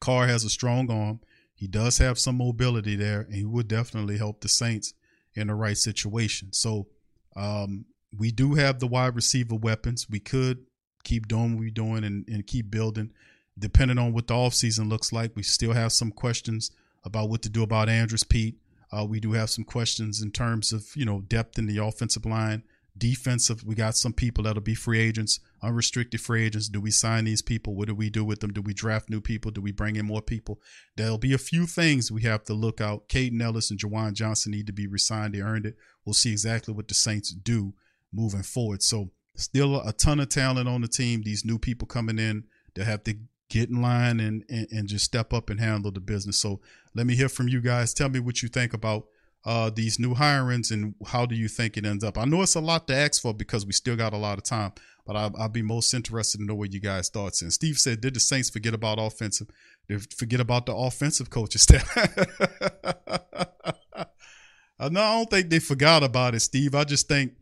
[0.00, 1.20] Carr has a strong arm.
[1.54, 4.92] He does have some mobility there, and he would definitely help the Saints
[5.34, 6.52] in the right situation.
[6.52, 6.88] So
[7.34, 7.86] um,
[8.16, 10.08] we do have the wide receiver weapons.
[10.08, 10.66] We could
[11.04, 13.12] keep doing what we're doing and, and keep building.
[13.58, 16.70] Depending on what the offseason looks like, we still have some questions
[17.04, 18.58] about what to do about Andrus Peat.
[18.92, 22.26] Uh, we do have some questions in terms of you know depth in the offensive
[22.26, 22.62] line,
[22.98, 23.64] defensive.
[23.64, 26.68] We got some people that'll be free agents, unrestricted free agents.
[26.68, 27.74] Do we sign these people?
[27.74, 28.52] What do we do with them?
[28.52, 29.50] Do we draft new people?
[29.50, 30.60] Do we bring in more people?
[30.96, 33.08] There'll be a few things we have to look out.
[33.08, 35.34] Kaden Elliss and Juwan Johnson need to be resigned.
[35.34, 35.76] They earned it.
[36.04, 37.74] We'll see exactly what the Saints do
[38.12, 38.82] moving forward.
[38.82, 41.22] So Still a ton of talent on the team.
[41.22, 43.16] These new people coming in, they have to
[43.50, 46.40] get in line and, and, and just step up and handle the business.
[46.40, 46.60] So
[46.94, 47.92] let me hear from you guys.
[47.92, 49.04] Tell me what you think about
[49.46, 52.18] uh, these new hirings and how do you think it ends up?
[52.18, 54.44] I know it's a lot to ask for because we still got a lot of
[54.44, 54.72] time,
[55.06, 57.42] but I, I'll, be most interested to know what you guys' thoughts.
[57.42, 59.46] And Steve said, did the Saints forget about offensive?
[60.18, 61.96] Forget about the offensive coaching staff.
[64.80, 66.74] no, I don't think they forgot about it, Steve.
[66.74, 67.34] I just think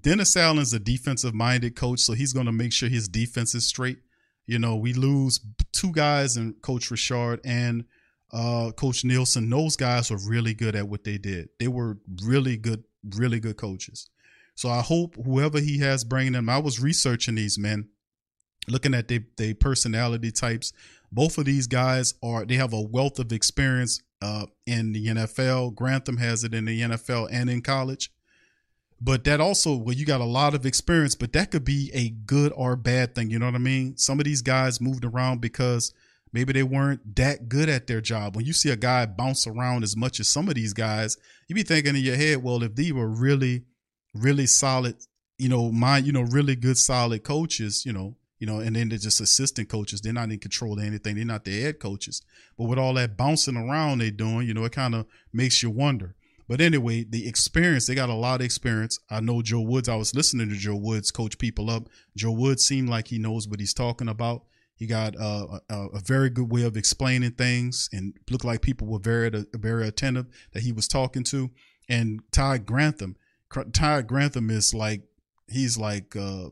[0.00, 3.66] Dennis Allen's a defensive minded coach, so he's going to make sure his defense is
[3.66, 3.98] straight.
[4.46, 5.38] You know, we lose
[5.72, 7.84] two guys and Coach Richard and
[8.32, 9.50] uh, Coach Nielsen.
[9.50, 11.50] Those guys were really good at what they did.
[11.58, 12.84] They were really good,
[13.16, 14.08] really good coaches.
[14.54, 17.88] So I hope whoever he has bringing them, I was researching these men
[18.68, 20.72] looking at their they personality types,
[21.10, 25.74] both of these guys are they have a wealth of experience uh, in the NFL.
[25.74, 28.10] Grantham has it in the NFL and in college.
[29.00, 32.10] But that also, well, you got a lot of experience, but that could be a
[32.10, 33.30] good or bad thing.
[33.30, 33.96] You know what I mean?
[33.96, 35.92] Some of these guys moved around because
[36.32, 38.36] maybe they weren't that good at their job.
[38.36, 41.16] When you see a guy bounce around as much as some of these guys,
[41.48, 43.64] you be thinking in your head, well, if they were really,
[44.14, 44.96] really solid,
[45.38, 48.88] you know, my, you know, really good, solid coaches, you know, you know, and then
[48.88, 50.00] they're just assistant coaches.
[50.00, 51.14] They're not in control of anything.
[51.14, 52.22] They're not the head coaches.
[52.58, 55.70] But with all that bouncing around they're doing, you know, it kind of makes you
[55.70, 56.16] wonder.
[56.48, 58.98] But anyway, the experience, they got a lot of experience.
[59.08, 59.88] I know Joe Woods.
[59.88, 61.88] I was listening to Joe Woods coach people up.
[62.16, 64.42] Joe Woods seemed like he knows what he's talking about.
[64.74, 68.86] He got uh, a, a very good way of explaining things and looked like people
[68.86, 71.50] were very, very attentive that he was talking to.
[71.88, 73.16] And Ty Grantham,
[73.72, 75.02] Ty Grantham is like,
[75.48, 76.48] he's like uh,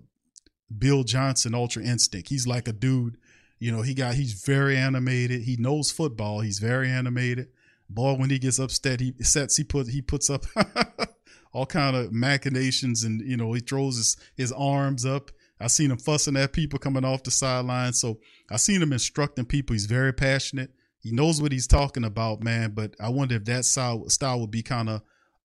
[0.76, 2.28] Bill Johnson, Ultra Instinct.
[2.28, 3.16] He's like a dude,
[3.58, 5.42] you know, he got, he's very animated.
[5.42, 6.40] He knows football.
[6.40, 7.48] He's very animated
[7.90, 10.44] boy when he gets upset he sets he put he puts up
[11.52, 15.30] all kind of machinations and you know he throws his his arms up
[15.60, 17.92] i seen him fussing at people coming off the sideline.
[17.92, 18.18] So
[18.50, 19.74] i seen him instructing people.
[19.74, 20.70] He's very passionate.
[21.00, 22.72] He knows what he's talking about man.
[22.72, 25.02] But i wonder if that style style would be kind of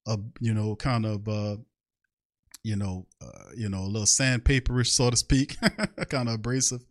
[0.07, 1.57] a you know kind of uh
[2.63, 5.57] you know uh, you know a little sandpaperish so to speak
[6.09, 6.85] kind of abrasive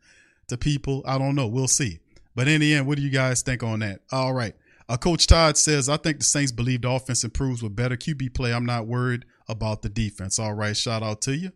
[0.49, 1.03] to people.
[1.07, 1.47] I don't know.
[1.47, 2.01] We'll see.
[2.35, 4.01] But in the end what do you guys think on that?
[4.13, 4.55] All right.
[4.89, 8.35] Uh, Coach Todd says, I think the Saints believe the offense improves with better QB
[8.35, 8.53] play.
[8.53, 10.39] I'm not worried about the defense.
[10.39, 10.77] All right.
[10.77, 11.53] Shout out to you.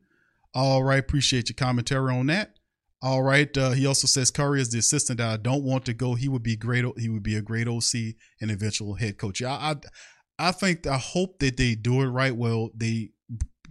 [0.54, 0.98] All right.
[0.98, 2.54] Appreciate your commentary on that.
[3.00, 3.56] All right.
[3.56, 6.14] Uh, he also says Curry is the assistant that I don't want to go.
[6.14, 6.84] He would be great.
[6.98, 9.42] He would be a great OC and eventual head coach.
[9.42, 12.34] I, I, I think, I hope that they do it right.
[12.34, 13.10] Well, they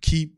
[0.01, 0.37] keep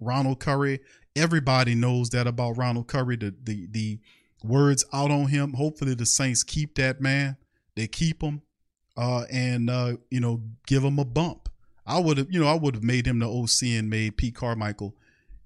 [0.00, 0.80] Ronald Curry.
[1.16, 3.16] Everybody knows that about Ronald Curry.
[3.16, 4.00] The, the, the
[4.44, 5.54] words out on him.
[5.54, 7.36] Hopefully the Saints keep that man
[7.74, 8.42] they keep him,
[8.96, 11.48] uh, and uh, you know give him a bump.
[11.86, 14.36] I would have, you know, I would have made him the OC and made Pete
[14.36, 14.94] Carmichael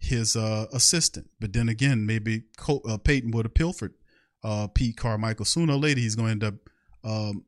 [0.07, 1.31] his uh, assistant.
[1.40, 3.95] But then again, maybe Co- uh, Payton would have pilfered
[4.42, 5.45] uh, Pete Carmichael.
[5.45, 6.55] Sooner or later, he's going to end up
[7.05, 7.45] um,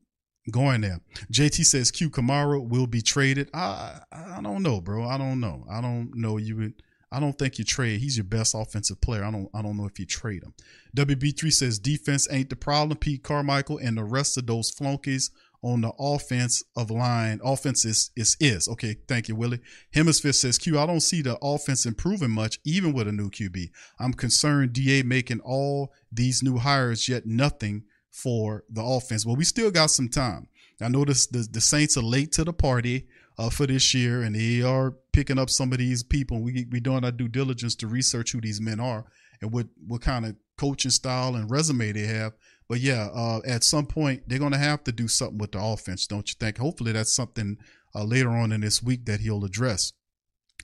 [0.51, 0.99] going there.
[1.31, 3.49] JT says Q Kamara will be traded.
[3.53, 5.05] I I don't know, bro.
[5.07, 5.65] I don't know.
[5.69, 6.37] I don't know.
[6.37, 6.83] You would.
[7.11, 8.01] I don't think you trade.
[8.01, 9.23] He's your best offensive player.
[9.23, 10.53] I don't I don't know if you trade him.
[10.95, 12.97] WB3 says defense ain't the problem.
[12.97, 17.39] Pete Carmichael and the rest of those flunkies on the offense of line.
[17.43, 18.67] Offense is, is is.
[18.69, 19.59] Okay, thank you, Willie.
[19.93, 23.69] Hemisphere says Q, I don't see the offense improving much, even with a new QB.
[23.99, 29.25] I'm concerned DA making all these new hires, yet nothing for the offense.
[29.25, 30.47] Well, we still got some time.
[30.81, 34.35] I notice the, the Saints are late to the party uh, for this year, and
[34.35, 36.41] they are picking up some of these people.
[36.41, 39.05] We we doing our due diligence to research who these men are
[39.41, 42.33] and what what kind of coaching style and resume they have.
[42.69, 45.61] But yeah, uh, at some point they're going to have to do something with the
[45.61, 46.59] offense, don't you think?
[46.59, 47.57] Hopefully that's something
[47.95, 49.91] uh, later on in this week that he'll address.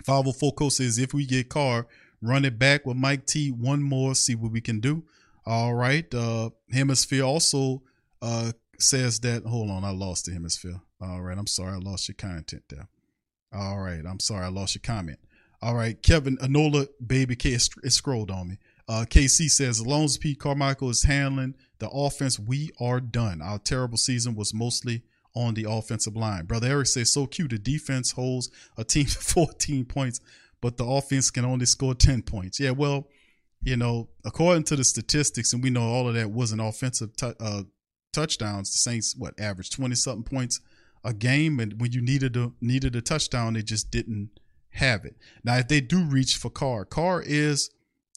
[0.06, 1.88] 504 says if we get Carr,
[2.22, 5.04] run it back with Mike T one more, see what we can do.
[5.46, 6.14] All right.
[6.14, 7.82] Uh, Hemisphere also
[8.22, 9.44] uh, says that.
[9.46, 10.82] Hold on, I lost the hemisphere.
[11.02, 12.88] All right, I'm sorry, I lost your content there.
[13.54, 15.20] All right, I'm sorry, I lost your comment.
[15.62, 18.58] All right, Kevin Anola, baby K, it scrolled on me.
[18.88, 23.42] Uh, KC says, as long as Pete Carmichael is handling the offense, we are done.
[23.42, 25.04] Our terrible season was mostly
[25.36, 26.46] on the offensive line.
[26.46, 27.52] Brother Eric says, so cute.
[27.52, 30.20] The defense holds a team to 14 points,
[30.62, 32.60] but the offense can only score 10 points.
[32.60, 33.08] Yeah, well,
[33.66, 37.16] you know, according to the statistics, and we know all of that was an offensive
[37.16, 37.64] t- uh,
[38.14, 38.72] touchdowns.
[38.72, 40.62] The Saints what averaged twenty something points
[41.04, 44.30] a game, and when you needed a needed a touchdown, they just didn't
[44.70, 45.16] have it.
[45.44, 47.72] Now, if they do reach for Carr, Carr is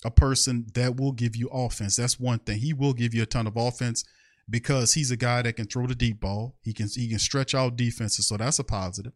[0.05, 1.97] a person that will give you offense.
[1.97, 2.59] That's one thing.
[2.59, 4.05] He will give you a ton of offense
[4.49, 6.57] because he's a guy that can throw the deep ball.
[6.63, 9.13] He can he can stretch out defenses, so that's a positive.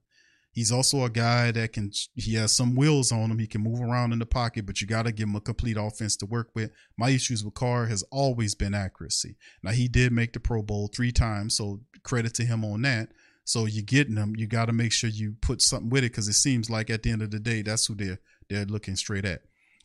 [0.52, 3.38] He's also a guy that can, he has some wheels on him.
[3.38, 5.78] He can move around in the pocket, but you got to give him a complete
[5.78, 6.70] offense to work with.
[6.98, 9.36] My issues with Carr has always been accuracy.
[9.62, 13.12] Now, he did make the Pro Bowl three times, so credit to him on that.
[13.44, 14.34] So you're getting them.
[14.36, 17.02] You got to make sure you put something with it because it seems like at
[17.02, 18.20] the end of the day, that's who they're
[18.50, 19.42] they're looking straight at.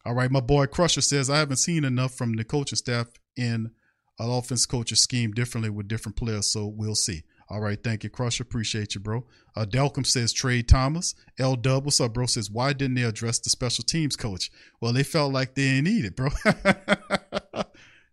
[0.07, 3.71] All right, my boy Crusher says I haven't seen enough from the coaching staff in
[4.17, 7.23] an offense coaching scheme differently with different players, so we'll see.
[7.49, 8.43] All right, thank you, Crusher.
[8.43, 9.25] Appreciate you, bro.
[9.53, 11.13] Uh, Delcom says trade Thomas.
[11.37, 12.25] L Dub, what's up, bro?
[12.25, 14.49] Says why didn't they address the special teams coach?
[14.79, 16.29] Well, they felt like they didn't need it, bro.
[16.45, 17.65] it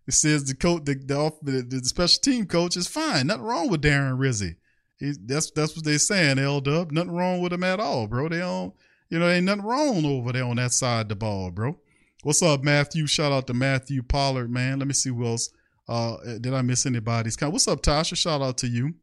[0.09, 3.27] says the coach, the, the, the special team coach is fine.
[3.27, 4.57] Nothing wrong with Darren Rizzi.
[4.97, 6.91] He, that's that's what they're saying, L Dub.
[6.91, 8.27] Nothing wrong with him at all, bro.
[8.27, 8.73] They don't,
[9.09, 11.79] you know, ain't nothing wrong over there on that side of the ball, bro.
[12.25, 13.05] What's up, Matthew?
[13.05, 14.79] Shout out to Matthew Pollard, man.
[14.79, 15.51] Let me see who else.
[15.87, 17.39] Uh, did I miss anybody's?
[17.39, 18.17] What's up, Tasha?
[18.17, 18.95] Shout out to you.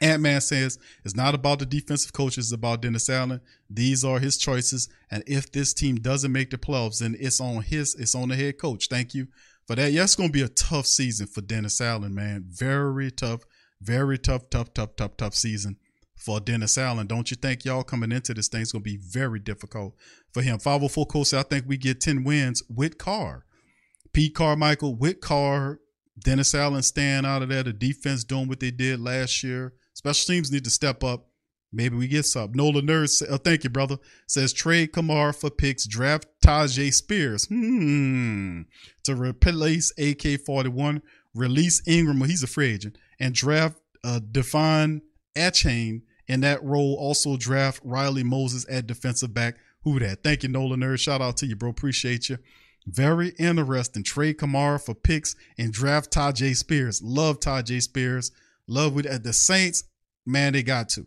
[0.00, 3.42] Ant Man says it's not about the defensive coaches, it's about Dennis Allen.
[3.68, 7.62] These are his choices, and if this team doesn't make the playoffs, then it's on
[7.62, 8.88] his, it's on the head coach.
[8.88, 9.28] Thank you
[9.66, 9.92] for that.
[9.92, 12.46] Yeah, it's going to be a tough season for Dennis Allen, man.
[12.48, 13.42] Very tough,
[13.82, 15.76] very tough, tough, tough, tough, tough season
[16.16, 17.06] for Dennis Allen.
[17.06, 19.94] Don't you think y'all coming into this thing is going to be very difficult
[20.32, 20.58] for him?
[20.58, 23.44] 504 Coast, I think we get 10 wins with Carr.
[24.12, 25.78] Pete Carmichael with Carr,
[26.18, 29.74] Dennis Allen staying out of there, the defense doing what they did last year.
[29.92, 31.28] Special teams need to step up.
[31.72, 32.52] Maybe we get some.
[32.54, 33.98] Nola Nerd, oh, thank you, brother.
[34.26, 37.46] Says trade Kamara for picks, draft Tyjae Spears.
[37.46, 38.62] Hmm.
[39.04, 41.02] To replace AK 41,
[41.34, 45.02] release Ingram, he's a free agent, and draft uh, Devon
[45.36, 46.96] Achane in that role.
[46.98, 49.56] Also draft Riley Moses at defensive back.
[49.82, 50.24] Who that?
[50.24, 50.98] Thank you, Nola Nerd.
[50.98, 51.70] Shout out to you, bro.
[51.70, 52.38] Appreciate you.
[52.86, 54.02] Very interesting.
[54.02, 57.02] Trade Kamara for picks and draft Tyjae Spears.
[57.02, 58.30] Love Tyjae Spears.
[58.68, 59.84] Love with at uh, the Saints.
[60.24, 61.06] Man, they got to.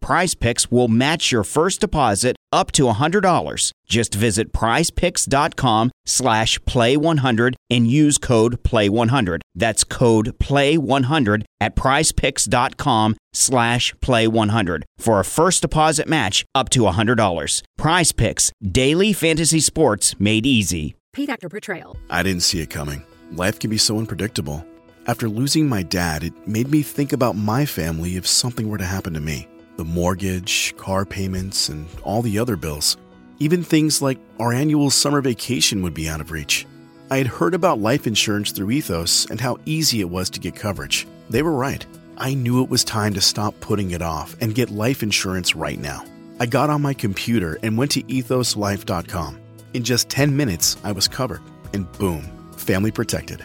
[0.00, 3.72] Prize Picks will match your first deposit up to $100.
[3.86, 9.40] Just visit prizepicks.com slash play100 and use code play100.
[9.54, 17.62] That's code play100 at prizepicks.com slash play100 for a first deposit match up to $100.
[17.76, 20.96] Prize Picks, daily fantasy sports made easy.
[21.12, 21.96] Paid actor portrayal.
[22.10, 23.02] I didn't see it coming.
[23.32, 24.64] Life can be so unpredictable.
[25.06, 28.84] After losing my dad, it made me think about my family if something were to
[28.84, 32.96] happen to me the mortgage, car payments, and all the other bills.
[33.38, 36.66] Even things like our annual summer vacation would be out of reach.
[37.12, 40.56] I had heard about life insurance through Ethos and how easy it was to get
[40.56, 41.06] coverage.
[41.30, 41.86] They were right.
[42.18, 45.78] I knew it was time to stop putting it off and get life insurance right
[45.78, 46.04] now.
[46.40, 49.38] I got on my computer and went to ethoslife.com.
[49.74, 52.22] In just 10 minutes, I was covered, and boom,
[52.56, 53.44] family protected.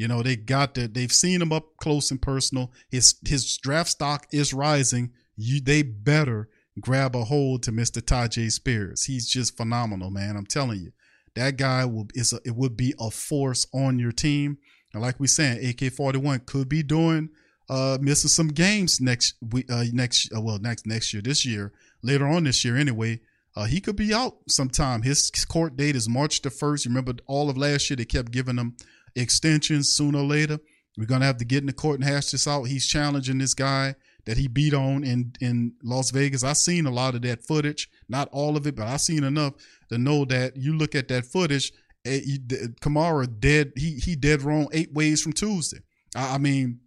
[0.00, 0.94] You know, they got that.
[0.94, 2.72] They've seen him up close and personal.
[2.88, 5.12] His his draft stock is rising.
[5.36, 6.48] You they better
[6.80, 8.00] grab a hold to Mr.
[8.00, 9.04] Tyjae Spears.
[9.04, 10.36] He's just phenomenal, man.
[10.38, 10.92] I'm telling you.
[11.34, 14.56] That guy will is a, it would be a force on your team.
[14.94, 17.28] And like we saying, AK41 could be doing
[17.68, 21.72] uh missing some games next week uh next uh, well next next year this year
[22.02, 23.20] later on this year anyway
[23.56, 25.02] uh, he could be out sometime.
[25.02, 26.84] His court date is March the first.
[26.84, 28.76] You remember all of last year they kept giving him
[29.14, 30.58] extensions sooner or later.
[30.96, 32.64] We're gonna have to get in the court and hash this out.
[32.64, 33.94] He's challenging this guy
[34.26, 36.44] that he beat on in in Las Vegas.
[36.44, 39.54] I've seen a lot of that footage, not all of it, but I've seen enough
[39.88, 41.72] to know that you look at that footage.
[42.04, 42.20] eh,
[42.80, 43.72] Kamara dead.
[43.76, 45.78] He he dead wrong eight ways from Tuesday.
[46.14, 46.80] I, I mean,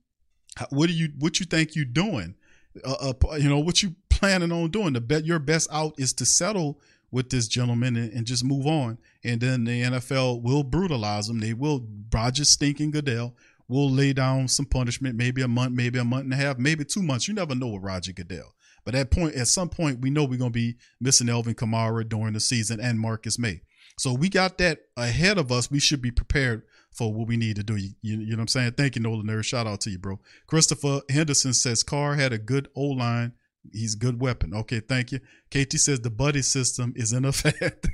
[0.69, 2.35] what do you what you think you're doing?
[2.83, 4.93] Uh, uh, you know what you planning on doing?
[4.93, 6.79] The bet your best out is to settle
[7.13, 8.97] with this gentleman and, and just move on.
[9.23, 11.39] And then the NFL will brutalize him.
[11.39, 11.85] They will.
[12.11, 13.35] Roger Stinking Goodell
[13.67, 16.83] will lay down some punishment, maybe a month, maybe a month and a half, maybe
[16.83, 17.27] two months.
[17.27, 18.55] You never know with Roger Goodell.
[18.83, 22.33] But at point, at some point, we know we're gonna be missing Alvin Kamara during
[22.33, 23.61] the season and Marcus Maye.
[23.97, 25.69] So we got that ahead of us.
[25.69, 27.75] We should be prepared for what we need to do.
[27.75, 28.71] You, you, you know what I'm saying?
[28.71, 29.45] Thank you, Nola Nerd.
[29.45, 30.19] Shout out to you, bro.
[30.47, 33.33] Christopher Henderson says Carr had a good O line.
[33.71, 34.53] He's a good weapon.
[34.53, 35.19] Okay, thank you.
[35.49, 37.87] KT says the buddy system is in effect.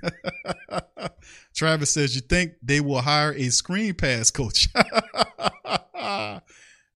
[1.56, 4.68] Travis says you think they will hire a screen pass coach.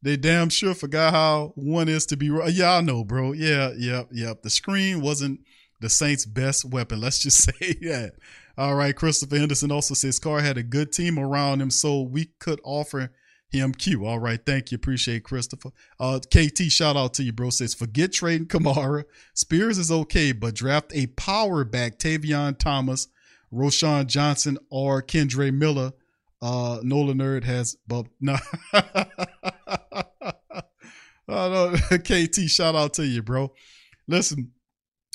[0.02, 2.32] they damn sure forgot how one is to be.
[2.50, 3.34] Yeah, I know, bro.
[3.34, 4.42] Yeah, yep, yep.
[4.42, 5.42] The screen wasn't
[5.80, 7.00] the Saints' best weapon.
[7.00, 8.14] Let's just say that.
[8.58, 8.96] All right.
[8.96, 13.12] Christopher Henderson also says Carr had a good team around him, so we could offer
[13.60, 14.06] MQ.
[14.06, 14.39] All right.
[14.45, 14.76] Thank you.
[14.76, 15.72] Appreciate Christopher.
[15.99, 17.49] Uh, KT, shout out to you, bro.
[17.49, 19.06] Says, forget trading Kamara.
[19.34, 23.08] Spears is okay, but draft a power back, Tavion Thomas,
[23.54, 25.91] Roschon Johnson, or Kendre Miller.
[26.41, 28.36] Uh, Nola Nerd has, but no.
[31.30, 31.97] oh, no.
[31.97, 33.54] KT, shout out to you, bro.
[34.08, 34.51] Listen,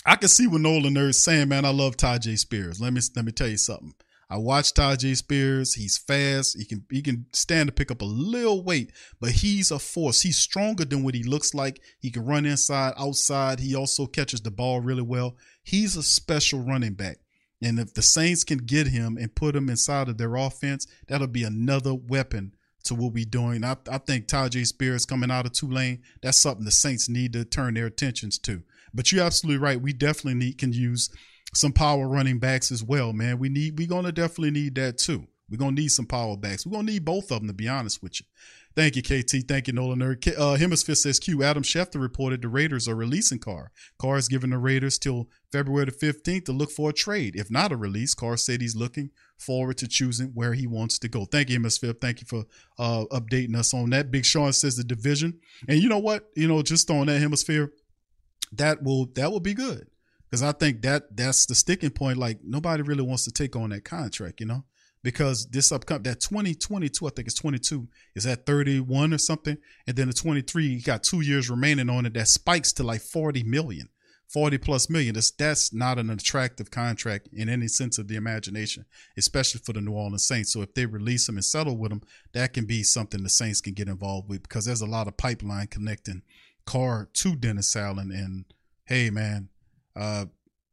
[0.07, 1.67] I can see what Nola Nerd's saying, man.
[1.67, 2.81] I love Tyjae Spears.
[2.81, 3.93] Let me let me tell you something.
[4.31, 5.75] I watched Tyjae Spears.
[5.75, 6.59] He's fast.
[6.59, 10.21] He can he can stand to pick up a little weight, but he's a force.
[10.21, 11.81] He's stronger than what he looks like.
[11.99, 13.61] He can run inside, outside.
[13.61, 15.37] He also catches the ball really well.
[15.63, 17.19] He's a special running back.
[17.63, 21.27] And if the Saints can get him and put him inside of their offense, that'll
[21.27, 22.55] be another weapon
[22.85, 23.65] to what we're doing.
[23.65, 27.45] I, I think Tyjae Spears coming out of Tulane, that's something the Saints need to
[27.45, 28.63] turn their attentions to.
[28.95, 29.81] But you're absolutely right.
[29.81, 31.11] We definitely need can use
[31.55, 33.39] some power running backs as well, man.
[33.39, 35.27] We need we're gonna definitely need that too.
[35.51, 36.67] We're gonna need some power backs.
[36.67, 38.27] We're gonna need both of them to be honest with you.
[38.77, 39.49] Thank you, KT.
[39.49, 40.19] Thank you, Nolan.
[40.37, 41.43] Uh, Hemisphere says Q.
[41.43, 43.73] Adam Schefter reported the Raiders are releasing Carr.
[43.99, 47.35] Carr is giving the Raiders till February the 15th to look for a trade.
[47.35, 51.09] If not a release, Carr said he's looking forward to choosing where he wants to
[51.09, 51.25] go.
[51.25, 51.95] Thank you, Hemisphere.
[52.01, 52.45] Thank you for
[52.79, 54.13] uh, updating us on that.
[54.13, 55.41] Big Sean says the division.
[55.67, 56.29] And you know what?
[56.37, 57.73] You know, just on that Hemisphere,
[58.53, 59.89] that will that will be good
[60.29, 62.19] because I think that that's the sticking point.
[62.19, 64.65] Like nobody really wants to take on that contract, you know,
[65.03, 69.57] because this upcoming that 2022, I think it's 22, is at 31 or something,
[69.87, 72.15] and then the 23, he got two years remaining on it.
[72.15, 73.89] That spikes to like 40 million.
[74.29, 75.15] 40 plus million.
[75.15, 78.85] That's that's not an attractive contract in any sense of the imagination,
[79.17, 80.53] especially for the New Orleans Saints.
[80.53, 82.03] So if they release him and settle with him,
[82.35, 85.17] that can be something the Saints can get involved with because there's a lot of
[85.17, 86.21] pipeline connecting
[86.67, 88.11] Carr to Dennis Allen.
[88.13, 88.45] And
[88.85, 89.49] hey, man,
[89.99, 90.27] uh,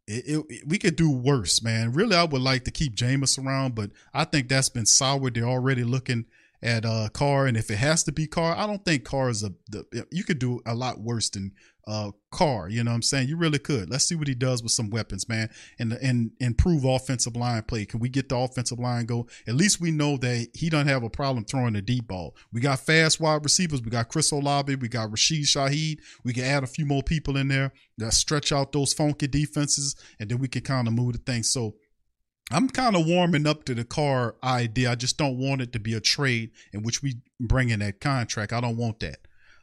[0.07, 1.91] it, it, we could do worse, man.
[1.91, 5.33] Really, I would like to keep Jameis around, but I think that's been soured.
[5.33, 6.25] They're already looking
[6.61, 9.43] at uh Carr, and if it has to be Carr, I don't think Carr is
[9.43, 9.53] a.
[9.69, 11.53] The, you could do a lot worse than
[11.87, 12.69] uh Carr.
[12.69, 13.29] You know what I'm saying?
[13.29, 13.89] You really could.
[13.89, 17.85] Let's see what he does with some weapons, man, and and improve offensive line play.
[17.85, 19.27] Can we get the offensive line go?
[19.47, 22.35] At least we know that he doesn't have a problem throwing the deep ball.
[22.51, 23.81] We got fast wide receivers.
[23.81, 24.75] We got Chris Olave.
[24.75, 25.99] We got Rashid Shaheed.
[26.23, 29.95] We can add a few more people in there that stretch out those funky defenses,
[30.19, 31.43] and then we can kind of move the thing.
[31.43, 31.75] So
[32.51, 34.91] I'm kind of warming up to the Carr idea.
[34.91, 37.99] I just don't want it to be a trade in which we bring in that
[37.99, 38.53] contract.
[38.53, 39.17] I don't want that.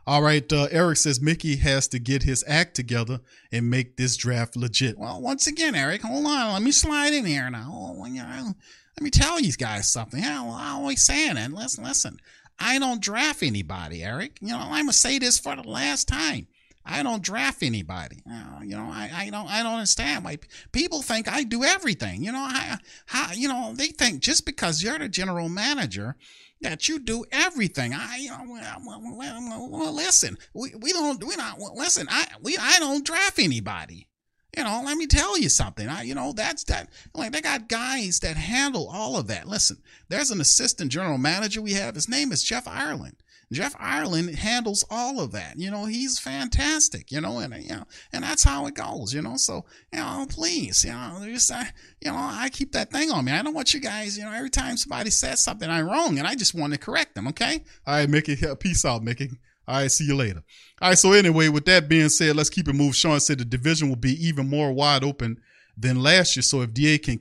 [0.04, 3.20] All right, uh, Eric says Mickey has to get his act together
[3.52, 4.98] and make this draft legit.
[4.98, 6.52] Well, once again, Eric, hold on.
[6.54, 7.68] Let me slide in here now.
[7.72, 10.22] Oh, let me tell these guys something.
[10.22, 11.52] I always saying it.
[11.52, 12.18] Listen, listen.
[12.58, 14.38] I don't draft anybody, Eric.
[14.40, 16.48] You know, I'm gonna say this for the last time.
[16.84, 18.22] I don't draft anybody.
[18.62, 20.38] You know, I, I don't I don't understand why
[20.72, 22.24] people think I do everything.
[22.24, 26.16] You know, I how you know they think just because you're the general manager
[26.62, 27.92] that you do everything.
[27.94, 32.06] I you know well, well, well, listen, we, we don't we not listen.
[32.10, 34.08] I we I don't draft anybody.
[34.56, 35.88] You know, let me tell you something.
[35.88, 36.90] I, you know, that's that.
[37.14, 39.48] Like they got guys that handle all of that.
[39.48, 41.94] Listen, there's an assistant general manager we have.
[41.94, 43.21] His name is Jeff Ireland.
[43.52, 45.58] Jeff Ireland handles all of that.
[45.58, 47.12] You know, he's fantastic.
[47.12, 49.12] You know, and you know, and that's how it goes.
[49.12, 51.64] You know, so you know, please, you know, just uh,
[52.00, 53.32] you know, I keep that thing on me.
[53.32, 54.16] I don't want you guys.
[54.16, 57.14] You know, every time somebody says something I'm wrong, and I just want to correct
[57.14, 57.28] them.
[57.28, 57.62] Okay.
[57.86, 58.36] All right, Mickey.
[58.60, 59.30] Peace out, Mickey.
[59.68, 60.42] All right, see you later.
[60.80, 62.92] All right, so anyway, with that being said, let's keep it moving.
[62.92, 65.38] Sean said the division will be even more wide open
[65.76, 66.42] than last year.
[66.42, 67.20] So if DA can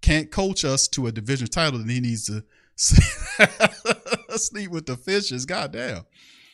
[0.00, 2.44] can't coach us to a division title, then he needs to
[4.38, 5.46] sleep with the fishes.
[5.46, 6.04] Goddamn.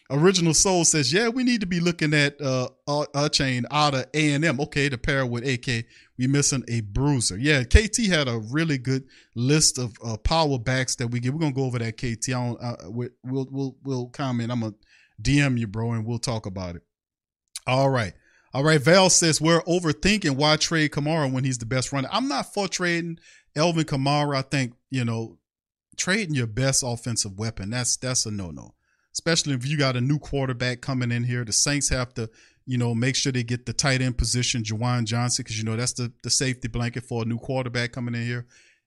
[0.09, 4.33] Original Soul says, yeah, we need to be looking at uh Achane out of A
[4.33, 4.61] and M.
[4.61, 5.85] Okay, to pair with AK,
[6.17, 7.37] we missing a bruiser.
[7.37, 9.05] Yeah, KT had a really good
[9.35, 11.33] list of uh, power backs that we get.
[11.33, 12.29] We're gonna go over that KT.
[12.29, 14.53] I don't, uh, we'll we'll we'll comment.
[14.53, 14.75] I'm gonna
[15.21, 16.83] DM you, bro, and we'll talk about it.
[17.67, 18.13] All right.
[18.55, 18.81] All right.
[18.81, 22.09] Val says we're overthinking why trade Kamara when he's the best runner.
[22.13, 23.19] I'm not for trading
[23.57, 24.37] Alvin Kamara.
[24.37, 25.39] I think, you know,
[25.97, 28.75] trading your best offensive weapon, that's that's a no-no.
[29.13, 31.45] Especially if you got a new quarterback coming in here.
[31.45, 32.29] The Saints have to,
[32.67, 35.77] you know, make sure they get the tight end position, Juwan Johnson, because you know
[35.77, 38.47] that's the, the safety blanket for a new quarterback coming in here.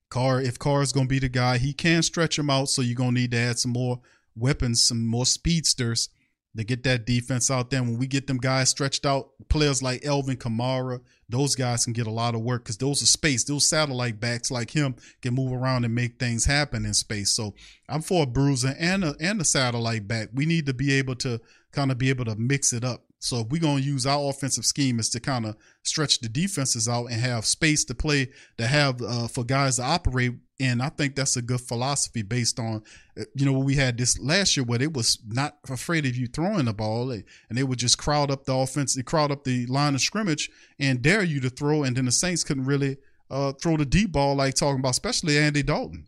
[0.10, 2.96] Carr, if Carr is gonna be the guy, he can stretch him out, so you're
[2.96, 4.00] gonna need to add some more
[4.36, 6.10] weapons, some more speedsters
[6.58, 7.82] to get that defense out there.
[7.82, 12.08] When we get them guys stretched out, players like Alvin Kamara, those guys can get
[12.08, 13.44] a lot of work because those are space.
[13.44, 17.32] Those satellite backs like him can move around and make things happen in space.
[17.32, 17.54] So
[17.88, 20.30] I'm for a bruiser and a and a satellite back.
[20.34, 21.40] We need to be able to
[21.72, 23.06] kind of be able to mix it up.
[23.20, 26.88] So if we're gonna use our offensive scheme is to kind of stretch the defenses
[26.88, 30.90] out and have space to play to have uh, for guys to operate And I
[30.90, 32.84] think that's a good philosophy based on,
[33.18, 36.28] uh, you know, we had this last year where they was not afraid of you
[36.28, 39.66] throwing the ball and they would just crowd up the offense, they crowd up the
[39.68, 41.84] line of scrimmage and dare you to throw.
[41.84, 42.98] And then the Saints couldn't really
[43.30, 46.08] uh, throw the deep ball like talking about, especially Andy Dalton.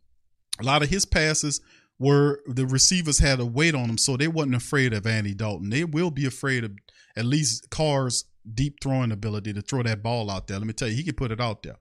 [0.60, 1.62] A lot of his passes
[1.98, 5.70] were the receivers had a weight on them, so they wasn't afraid of Andy Dalton.
[5.70, 6.72] They will be afraid of
[7.16, 10.58] at least Carr's deep throwing ability to throw that ball out there.
[10.58, 11.78] Let me tell you, he can put it out there.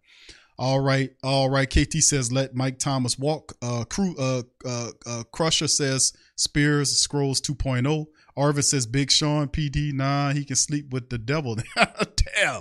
[0.61, 1.67] All right, all right.
[1.67, 3.55] KT says let Mike Thomas walk.
[3.63, 4.15] Uh, crew.
[4.19, 8.05] Uh, uh, uh Crusher says Spears Sproles 2.0.
[8.37, 9.95] Arvin says Big Sean PD.
[9.95, 11.57] Nah, he can sleep with the devil.
[12.37, 12.61] Damn.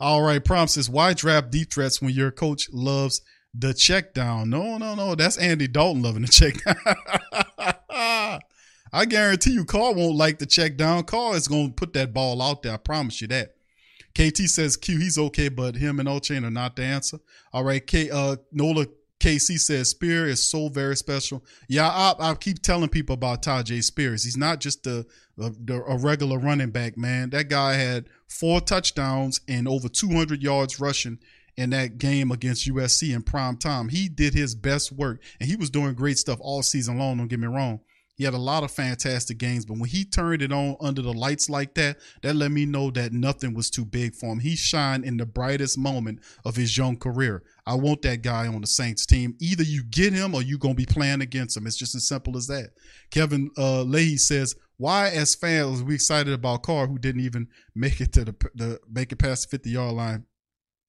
[0.00, 0.42] All right.
[0.42, 3.20] Prom says why draft deep threats when your coach loves
[3.52, 4.48] the check down?
[4.48, 5.14] No, no, no.
[5.14, 6.94] That's Andy Dalton loving the check down.
[8.90, 11.04] I guarantee you, Carr won't like the check down.
[11.04, 12.72] Carr is going to put that ball out there.
[12.72, 13.53] I promise you that.
[14.14, 17.18] KT says Q, he's okay, but him and Chain are not the answer.
[17.52, 18.86] All right, K, uh, Nola
[19.20, 21.44] KC says Spear is so very special.
[21.68, 24.22] Yeah, I, I keep telling people about Tyjae Spears.
[24.22, 25.06] He's not just a,
[25.38, 27.30] a, a regular running back, man.
[27.30, 31.18] That guy had four touchdowns and over 200 yards rushing
[31.56, 33.88] in that game against USC in prime time.
[33.88, 37.18] He did his best work, and he was doing great stuff all season long.
[37.18, 37.80] Don't get me wrong.
[38.16, 41.12] He had a lot of fantastic games, but when he turned it on under the
[41.12, 44.38] lights like that, that let me know that nothing was too big for him.
[44.38, 47.42] He shined in the brightest moment of his young career.
[47.66, 49.34] I want that guy on the Saints team.
[49.40, 51.66] Either you get him or you're going to be playing against him.
[51.66, 52.70] It's just as simple as that.
[53.10, 57.48] Kevin uh, Leahy says, why as fans are we excited about Carr who didn't even
[57.74, 60.24] make it to the, the make it past the 50 yard line?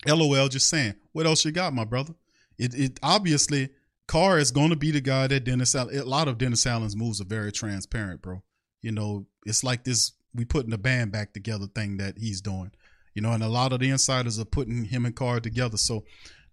[0.06, 0.94] LOL, just saying.
[1.14, 2.14] What else you got, my brother?
[2.60, 3.70] It, it obviously–
[4.08, 5.98] Carr is going to be the guy that Dennis Allen.
[5.98, 8.44] A lot of Dennis Allen's moves are very transparent, bro.
[8.82, 12.72] You know, it's like this we putting the band back together thing that he's doing.
[13.14, 15.78] You know, and a lot of the insiders are putting him and Carr together.
[15.78, 16.04] So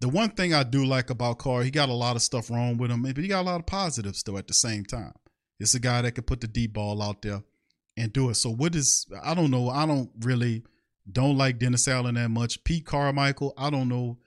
[0.01, 2.79] the one thing I do like about Carr, he got a lot of stuff wrong
[2.79, 5.13] with him, but he got a lot of positives though at the same time.
[5.59, 7.43] It's a guy that could put the deep ball out there
[7.97, 8.35] and do it.
[8.35, 9.69] So what is I don't know.
[9.69, 10.63] I don't really
[11.11, 12.63] don't like Dennis Allen that much.
[12.65, 14.19] Pete Carmichael, I don't know.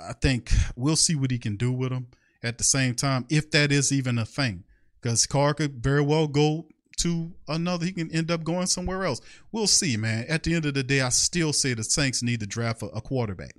[0.00, 2.06] I think we'll see what he can do with him
[2.44, 4.64] at the same time, if that is even a thing.
[5.00, 6.68] Because Carr could very well go
[6.98, 7.84] to another.
[7.84, 9.20] He can end up going somewhere else.
[9.52, 10.26] We'll see, man.
[10.28, 12.86] At the end of the day, I still say the Saints need to draft a,
[12.86, 13.54] a quarterback.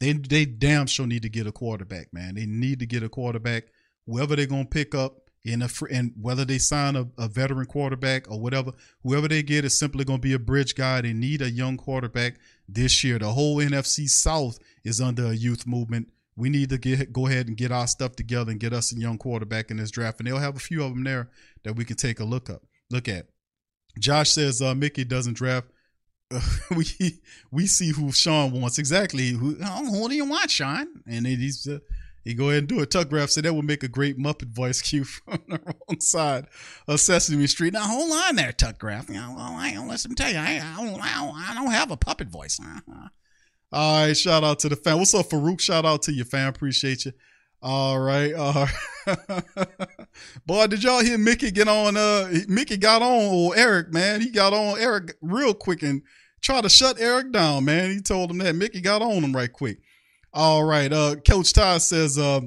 [0.00, 2.34] They they damn sure need to get a quarterback, man.
[2.34, 3.64] They need to get a quarterback.
[4.06, 8.28] Whoever they're gonna pick up in a and whether they sign a, a veteran quarterback
[8.28, 8.72] or whatever,
[9.04, 11.00] whoever they get is simply gonna be a bridge guy.
[11.00, 13.20] They need a young quarterback this year.
[13.20, 17.48] The whole NFC South is under a youth movement we need to get go ahead
[17.48, 20.18] and get our stuff together and get us a young quarterback in this draft.
[20.18, 21.30] And they'll have a few of them there
[21.64, 23.26] that we can take a look up, look at.
[23.98, 25.68] Josh says uh, Mickey doesn't draft.
[26.30, 26.40] Uh,
[26.76, 26.86] we
[27.50, 29.30] we see who Sean wants exactly.
[29.30, 30.88] Who, who do you want, Sean?
[31.06, 31.78] And then he's uh,
[32.24, 32.90] he go ahead and do it.
[32.90, 36.46] Tuck Graph said that would make a great Muppet voice cue from the wrong side
[36.86, 37.72] of Sesame Street.
[37.72, 39.08] Now hold on there, Tuck Graph.
[39.08, 42.60] You know, I, listen, tell you, I, I, I, don't have a puppet voice.
[42.62, 43.08] Uh-huh.
[43.72, 44.98] All right, shout out to the fan.
[44.98, 45.58] What's up, Farouk?
[45.58, 46.48] Shout out to you, fam.
[46.48, 47.12] Appreciate you.
[47.62, 48.68] All right, right.
[50.46, 51.96] Boy, did y'all hear Mickey get on?
[51.96, 54.20] Uh, Mickey got on Eric, man.
[54.20, 56.02] He got on Eric real quick and
[56.42, 57.92] tried to shut Eric down, man.
[57.92, 59.78] He told him that Mickey got on him right quick.
[60.34, 62.40] All right, uh, Coach Todd says, uh,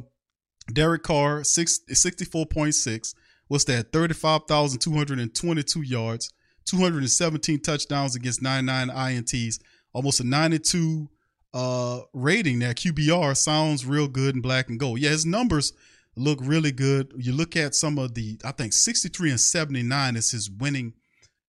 [0.71, 3.15] Derek Carr, six, 64.6.
[3.47, 3.91] What's that?
[3.91, 6.32] 35,222 yards,
[6.65, 9.59] 217 touchdowns against 99 INTs,
[9.93, 11.09] almost a 92
[11.56, 12.74] uh, rating there.
[12.74, 14.99] QBR sounds real good in black and gold.
[14.99, 15.72] Yeah, his numbers
[16.18, 17.14] look really good.
[17.18, 20.95] You look at some of the, I think 63 and 79 is his winning,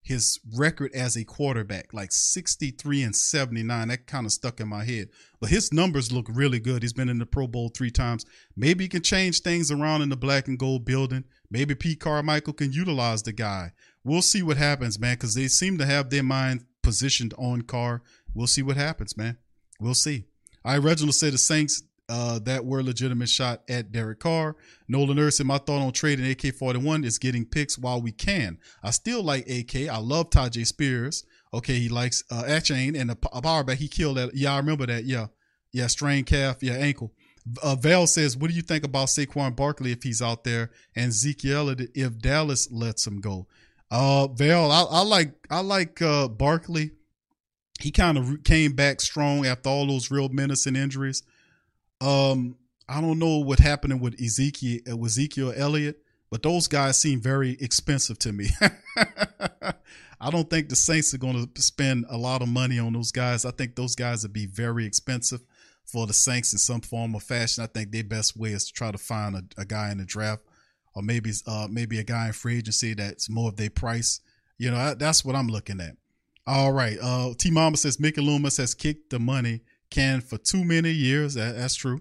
[0.02, 3.88] his record as a quarterback, like 63 and 79.
[3.88, 5.08] That kind of stuck in my head.
[5.40, 6.82] But his numbers look really good.
[6.82, 8.24] He's been in the Pro Bowl three times.
[8.56, 11.24] Maybe he can change things around in the black and gold building.
[11.50, 13.72] Maybe Pete Carmichael can utilize the guy.
[14.04, 18.02] We'll see what happens, man, because they seem to have their mind positioned on Carr.
[18.32, 19.38] We'll see what happens, man.
[19.80, 20.24] We'll see.
[20.64, 24.56] Right, Reginald said the Saints uh, that were legitimate shot at Derek Carr.
[24.88, 28.58] Nola Nerd said my thought on trading AK 41 is getting picks while we can.
[28.82, 29.88] I still like AK.
[29.88, 31.24] I love Tyjae Spears.
[31.52, 33.78] Okay, he likes uh, Achane and a, power back.
[33.78, 34.34] He killed that.
[34.34, 35.04] Yeah, I remember that.
[35.04, 35.26] Yeah,
[35.72, 36.62] yeah, strained calf.
[36.62, 37.12] Yeah, ankle.
[37.62, 41.12] Uh, Val says, "What do you think about Saquon Barkley if he's out there and
[41.12, 43.46] Zeke if Dallas lets him go?"
[43.90, 46.90] Uh, Val, I, I like I like uh, Barkley
[47.80, 51.22] he kind of came back strong after all those real menacing injuries.
[52.00, 52.56] Um,
[52.88, 57.20] I don't know what happened with Ezekiel uh, with Ezekiel Elliott, but those guys seem
[57.20, 58.48] very expensive to me.
[60.20, 63.12] I don't think the Saints are going to spend a lot of money on those
[63.12, 63.44] guys.
[63.44, 65.40] I think those guys would be very expensive.
[65.84, 67.62] for the Saints in some form or fashion.
[67.62, 70.04] I think their best way is to try to find a, a guy in the
[70.04, 70.42] draft,
[70.94, 74.20] or maybe uh, maybe a guy in free agency that's more of their price.
[74.58, 75.96] You know, that's what I'm looking at.
[76.46, 76.96] All right.
[77.00, 81.34] Uh, T Mama says Mickey Loomis has kicked the money can for too many years.
[81.34, 82.00] That, that's true.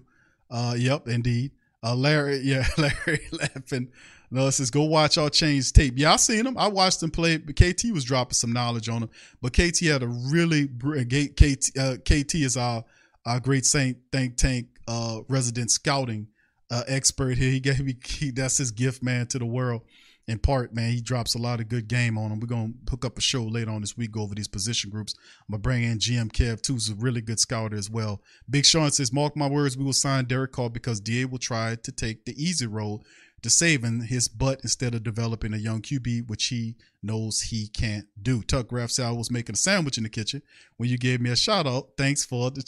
[0.50, 1.52] Uh, yep, indeed.
[1.82, 3.88] Uh, Larry, yeah, Larry laughing.
[4.30, 5.94] No, it says go watch all change tape.
[5.96, 6.58] Yeah, I seen him.
[6.58, 7.36] I watched him play.
[7.36, 9.10] But KT was dropping some knowledge on him.
[9.40, 11.78] But KT had a really KT.
[11.78, 12.84] Uh, KT is our
[13.24, 16.28] our great Saint think tank uh, resident scouting
[16.70, 17.50] uh, expert here.
[17.50, 19.82] He gave me he, that's his gift, man, to the world.
[20.28, 22.40] In part, man, he drops a lot of good game on him.
[22.40, 25.14] We're gonna hook up a show later on this week, go over these position groups.
[25.48, 28.20] I'm gonna bring in GM Kev too, who's a really good scouter as well.
[28.50, 31.76] Big Sean says, "Mark my words, we will sign Derek Carr because Da will try
[31.76, 33.02] to take the easy road
[33.42, 38.06] to saving his butt instead of developing a young QB, which he knows he can't
[38.20, 38.42] do.
[38.42, 40.42] Tuck Graff said I was making a sandwich in the kitchen
[40.76, 41.90] when you gave me a shout out.
[41.96, 42.64] Thanks for the.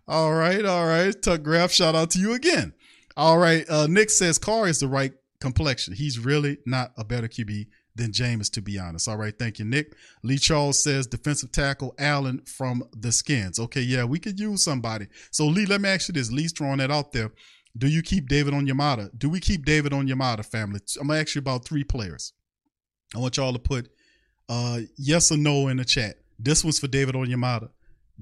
[0.09, 1.23] all right, all right.
[1.23, 2.73] Tuck Graff, shout out to you again.
[3.21, 3.69] All right.
[3.69, 5.13] Uh, Nick says Carr is the right
[5.43, 5.93] complexion.
[5.93, 9.07] He's really not a better QB than Jameis, to be honest.
[9.09, 9.39] All right.
[9.39, 9.93] Thank you, Nick.
[10.23, 13.59] Lee Charles says defensive tackle Allen from the Skins.
[13.61, 13.83] Okay.
[13.83, 15.07] Yeah, we could use somebody.
[15.33, 16.33] So, Lee, let me ask you this.
[16.33, 17.31] Lee's throwing that out there.
[17.77, 19.11] Do you keep David Onyemata?
[19.19, 20.81] Do we keep David Onyemata, family?
[20.99, 22.33] I'm going to ask you about three players.
[23.15, 23.91] I want y'all to put
[24.49, 26.17] uh, yes or no in the chat.
[26.39, 27.69] This one's for David Onyemata.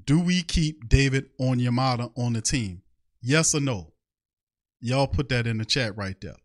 [0.05, 2.83] Do we keep David Onyemata on the team?
[3.23, 3.93] Yes or no?
[4.81, 6.37] Y'all put that in the chat right there.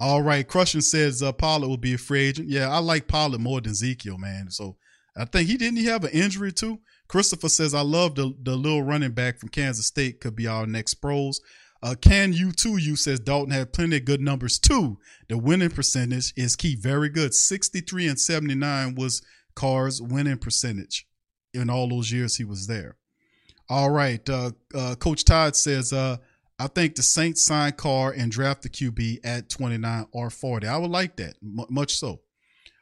[0.00, 2.48] All right, Crushing says uh, Pollard will be a free agent.
[2.48, 4.50] Yeah, I like Pollard more than Ezekiel, man.
[4.50, 4.76] So
[5.16, 6.80] I think he didn't he have an injury too.
[7.08, 10.66] Christopher says I love the the little running back from Kansas State could be our
[10.66, 11.40] next pros.
[11.82, 12.78] Uh, can you too?
[12.78, 14.98] You says Dalton had plenty of good numbers too.
[15.28, 17.34] The winning percentage is key, very good.
[17.34, 19.22] Sixty three and seventy nine was
[19.54, 21.06] Carr's winning percentage
[21.52, 22.96] in all those years he was there.
[23.68, 26.16] All right, uh, uh, Coach Todd says uh,
[26.58, 30.66] I think the Saints sign Carr and draft the QB at 29 or 40.
[30.66, 32.20] I would like that, m- much so.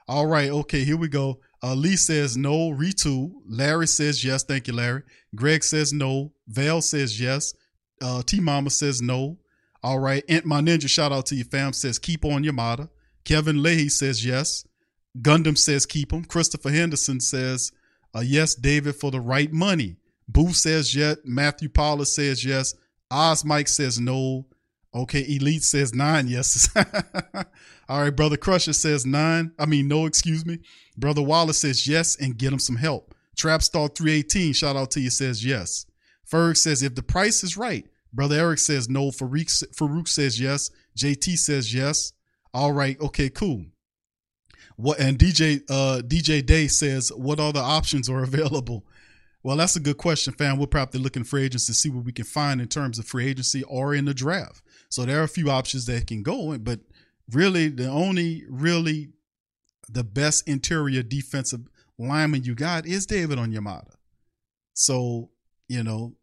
[0.08, 1.40] All right, okay, here we go.
[1.62, 3.32] Uh, Lee says no, retool.
[3.46, 5.02] Larry says yes, thank you, Larry.
[5.34, 6.32] Greg says no.
[6.48, 7.54] Vale says yes.
[8.02, 9.38] Uh, T Mama says no.
[9.82, 12.54] All right, Ant My Ninja, shout out to you, fam, says keep on your.
[13.24, 14.64] Kevin Leahy says yes.
[15.18, 16.24] Gundam says keep him.
[16.24, 17.72] Christopher Henderson says
[18.14, 19.96] uh, yes, David, for the right money.
[20.28, 21.16] Boo says yes.
[21.24, 22.74] Matthew Paula says yes.
[23.10, 24.46] Oz Mike says no.
[24.94, 26.26] Okay, Elite says nine.
[26.28, 26.68] Yes.
[27.88, 29.52] All right, Brother Crusher says nine.
[29.58, 30.58] I mean, no, excuse me.
[30.96, 33.14] Brother Wallace says yes and get him some help.
[33.36, 35.86] Trapstar 318, shout out to you, says yes.
[36.30, 37.86] Ferg says if the price is right.
[38.12, 39.10] Brother Eric says no.
[39.10, 40.70] Farouk, Farouk says yes.
[40.98, 42.12] JT says yes.
[42.52, 43.64] All right, okay, cool.
[44.76, 48.86] What and DJ uh DJ Day says what other options are available?
[49.42, 50.58] Well, that's a good question, fam.
[50.58, 53.26] We're probably looking for agents to see what we can find in terms of free
[53.26, 54.62] agency or in the draft.
[54.90, 56.80] So there are a few options that can go, but
[57.32, 59.10] really the only really
[59.88, 61.62] the best interior defensive
[61.98, 63.94] lineman you got is David Onyemata.
[64.74, 65.30] So,
[65.68, 66.14] you know,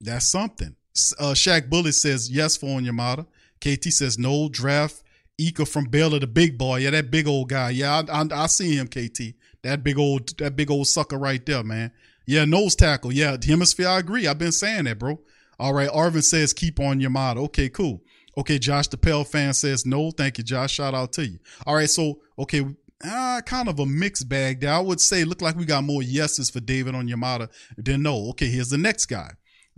[0.00, 0.74] that's something.
[1.18, 3.26] Uh, Shaq Bullet says yes for Onyemata.
[3.60, 4.48] KT says no.
[4.48, 5.02] Draft
[5.38, 6.78] Ika from Baylor, the big boy.
[6.78, 7.70] Yeah, that big old guy.
[7.70, 9.34] Yeah, I, I, I see him, KT.
[9.62, 11.90] That big old that big old sucker right there, man.
[12.26, 13.12] Yeah, nose tackle.
[13.12, 13.88] Yeah, hemisphere.
[13.88, 14.26] I agree.
[14.26, 15.20] I've been saying that, bro.
[15.58, 15.90] All right.
[15.90, 17.44] Arvin says keep on your model.
[17.44, 18.02] Okay, cool.
[18.36, 20.10] Okay, Josh the Pell fan says no.
[20.10, 20.72] Thank you, Josh.
[20.72, 21.38] Shout out to you.
[21.66, 22.66] All right, so okay,
[23.04, 24.72] uh, kind of a mixed bag there.
[24.72, 28.30] I would say look like we got more yeses for David Onyemata than no.
[28.30, 29.30] Okay, here's the next guy.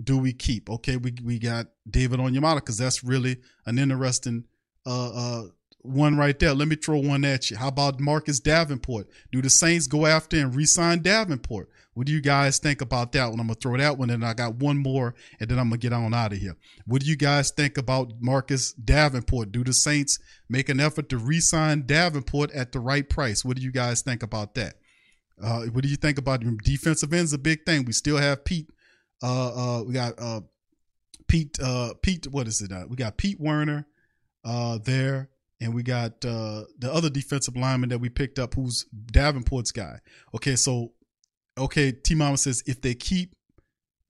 [0.03, 0.71] Do we keep?
[0.71, 4.45] Okay, we we got David Onyemata because that's really an interesting
[4.87, 5.43] uh uh
[5.81, 6.55] one right there.
[6.55, 7.57] Let me throw one at you.
[7.57, 9.09] How about Marcus Davenport?
[9.31, 11.69] Do the Saints go after and re-sign Davenport?
[11.95, 13.41] What do you guys think about that one?
[13.41, 15.93] I'm gonna throw that one, and I got one more, and then I'm gonna get
[15.93, 16.57] on out of here.
[16.87, 19.53] What do you guys think about Marcus Davenport?
[19.53, 20.19] Do the Saints
[20.49, 23.45] make an effort to re-sign Davenport at the right price?
[23.45, 24.75] What do you guys think about that?
[25.43, 27.33] Uh, what do you think about defensive ends?
[27.33, 27.85] A big thing.
[27.85, 28.71] We still have Pete.
[29.23, 30.41] Uh, uh, we got uh,
[31.29, 31.59] Pete.
[31.63, 32.27] Uh, Pete.
[32.27, 32.71] What is it?
[32.89, 33.87] We got Pete Werner
[34.45, 35.29] uh, there,
[35.61, 39.99] and we got uh, the other defensive lineman that we picked up, who's Davenport's guy.
[40.35, 40.93] Okay, so
[41.59, 43.35] okay, T Mama says if they keep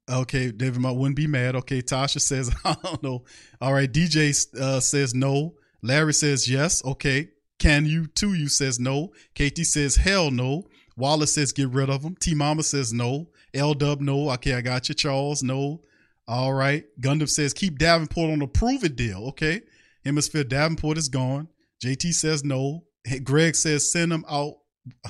[0.08, 1.56] okay, David wouldn't be mad.
[1.56, 3.24] Okay, Tasha says, I don't know.
[3.60, 5.54] All right, DJ uh, says no.
[5.82, 6.84] Larry says yes.
[6.84, 7.28] Okay.
[7.58, 8.34] Can you too?
[8.34, 9.12] You says no.
[9.34, 10.64] Katie says hell no.
[10.96, 12.16] Wallace says get rid of him.
[12.16, 13.28] T Mama says no.
[13.54, 14.30] L Dub no.
[14.32, 14.94] Okay, I got you.
[14.94, 15.80] Charles no.
[16.28, 16.84] All right.
[17.00, 19.28] Gundam says keep Davenport on a prove it deal.
[19.28, 19.62] Okay.
[20.06, 21.48] Hemisphere Davenport is gone.
[21.84, 22.84] JT says no.
[23.22, 24.54] Greg says send him out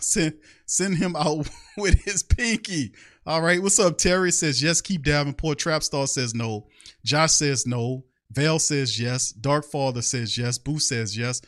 [0.00, 0.34] Send
[0.66, 2.92] send him out with his pinky.
[3.26, 3.62] All right.
[3.62, 3.98] What's up?
[3.98, 4.80] Terry says yes.
[4.80, 5.58] Keep Davenport.
[5.58, 6.66] Trapstar says no.
[7.04, 8.04] Josh says no.
[8.30, 9.32] Vale says yes.
[9.32, 10.58] Dark Father says yes.
[10.58, 11.40] Boo says yes.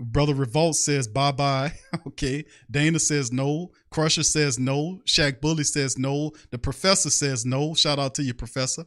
[0.00, 1.72] Brother Revolt says bye bye.
[2.06, 2.44] okay.
[2.70, 3.70] Dana says no.
[3.90, 5.00] Crusher says no.
[5.06, 6.32] Shaq Bully says no.
[6.50, 7.74] The professor says no.
[7.74, 8.84] Shout out to you, professor.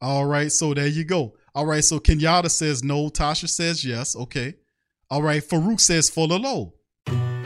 [0.00, 0.52] All right.
[0.52, 1.34] So there you go.
[1.54, 1.84] All right.
[1.84, 3.08] So Kenyatta says no.
[3.08, 4.14] Tasha says yes.
[4.16, 4.54] Okay.
[5.10, 5.42] All right.
[5.42, 6.74] Farouk says full of low.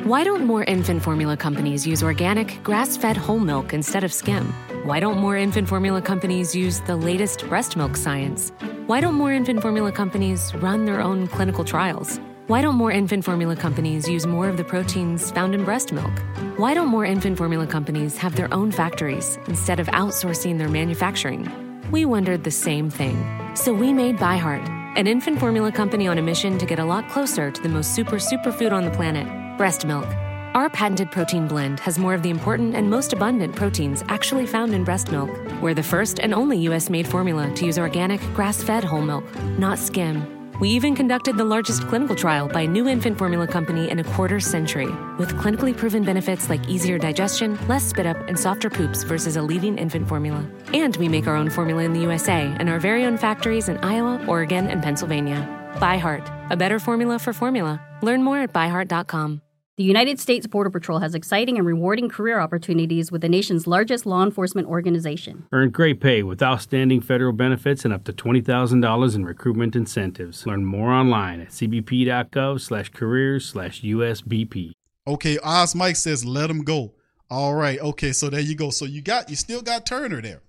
[0.05, 4.53] Why don't more infant formula companies use organic, grass fed whole milk instead of skim?
[4.85, 8.51] Why don't more infant formula companies use the latest breast milk science?
[8.87, 12.19] Why don't more infant formula companies run their own clinical trials?
[12.49, 16.11] Why don't more infant formula companies use more of the proteins found in breast milk?
[16.57, 21.72] Why don't more infant formula companies have their own factories instead of outsourcing their manufacturing?
[21.93, 23.23] We wondered the same thing.
[23.55, 24.67] So we made ByHeart,
[24.97, 27.95] an infant formula company on a mission to get a lot closer to the most
[27.95, 29.27] super superfood on the planet
[29.59, 30.07] breast milk.
[30.55, 34.73] Our patented protein blend has more of the important and most abundant proteins actually found
[34.73, 35.29] in breast milk.
[35.61, 39.25] We're the first and only US made formula to use organic, grass fed whole milk,
[39.59, 40.42] not skim.
[40.61, 44.05] We even conducted the largest clinical trial by a new infant formula company in a
[44.05, 49.03] quarter century, with clinically proven benefits like easier digestion, less spit up, and softer poops
[49.03, 50.45] versus a leading infant formula.
[50.73, 53.79] And we make our own formula in the USA and our very own factories in
[53.79, 55.49] Iowa, Oregon, and Pennsylvania.
[55.77, 57.81] ByHeart, a better formula for formula.
[58.03, 59.43] Learn more at byheart.com.
[59.79, 64.05] The United States Border Patrol has exciting and rewarding career opportunities with the nation's largest
[64.05, 65.47] law enforcement organization.
[65.51, 70.47] Earn great pay with outstanding federal benefits and up to $20,000 in recruitment incentives.
[70.47, 74.73] Learn more online at cbp.gov slash careers slash USBP.
[75.07, 76.93] Okay, Oz Mike says let him go.
[77.31, 77.81] All right.
[77.81, 78.69] Okay, so there you go.
[78.69, 80.43] So you got you still got Turner there.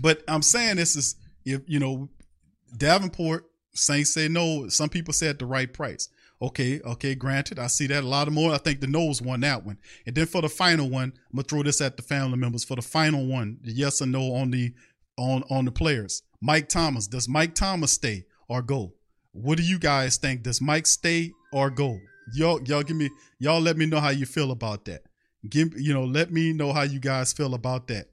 [0.00, 2.08] But I'm saying this is if you know
[2.74, 3.44] Davenport,
[3.74, 4.68] Saints say no.
[4.68, 6.08] Some people say at the right price.
[6.40, 7.58] Okay, okay, granted.
[7.58, 8.52] I see that a lot more.
[8.52, 9.78] I think the no's won that one.
[10.06, 12.64] And then for the final one, I'm gonna throw this at the family members.
[12.64, 14.74] For the final one, the yes or no on the
[15.16, 16.22] on on the players.
[16.40, 17.06] Mike Thomas.
[17.06, 18.92] Does Mike Thomas stay or go?
[19.32, 20.42] What do you guys think?
[20.42, 21.98] Does Mike stay or go?
[22.34, 23.08] Y'all, y'all give me
[23.38, 25.02] y'all let me know how you feel about that.
[25.48, 28.10] Give you know, let me know how you guys feel about that.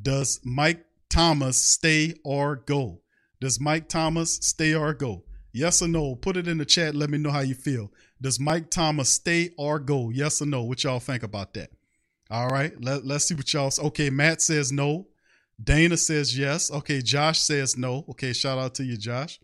[0.00, 3.00] Does Mike Thomas stay or go?
[3.40, 5.24] Does Mike Thomas stay or go?
[5.54, 6.16] Yes or no?
[6.16, 6.96] Put it in the chat.
[6.96, 7.92] Let me know how you feel.
[8.20, 10.10] Does Mike Thomas stay or go?
[10.10, 10.64] Yes or no?
[10.64, 11.70] What y'all think about that?
[12.28, 12.72] All right.
[12.82, 14.10] Let, let's see what y'all Okay.
[14.10, 15.06] Matt says no.
[15.62, 16.72] Dana says yes.
[16.72, 17.00] Okay.
[17.00, 18.04] Josh says no.
[18.10, 18.32] Okay.
[18.32, 19.38] Shout out to you, Josh.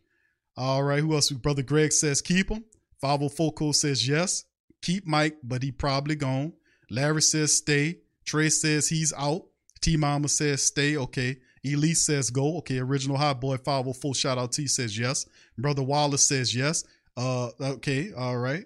[0.57, 0.99] All right.
[0.99, 1.31] Who else?
[1.31, 2.65] Brother Greg says keep him.
[3.01, 4.45] 504 says yes.
[4.83, 6.55] Keep Mike, but he probably gone.
[6.91, 7.99] Larry says stay.
[8.25, 9.45] Trey says he's out.
[9.81, 10.97] T Mama says stay.
[10.97, 11.37] Okay.
[11.65, 12.59] Elise says go.
[12.59, 12.79] Okay.
[12.79, 15.27] Original Hot Boy 504 shout out T says yes.
[15.59, 16.85] Brother Wallace says yes.
[17.17, 18.65] Uh, okay, all right,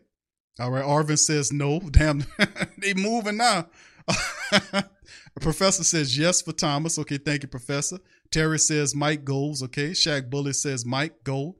[0.60, 0.84] all right.
[0.84, 1.80] Arvin says no.
[1.90, 2.24] Damn,
[2.78, 3.66] they moving now.
[5.40, 6.98] Professor says yes for Thomas.
[6.98, 7.98] Okay, thank you, Professor.
[8.30, 9.62] Terry says Mike goes.
[9.62, 11.56] Okay, Shaq Bullet says Mike go.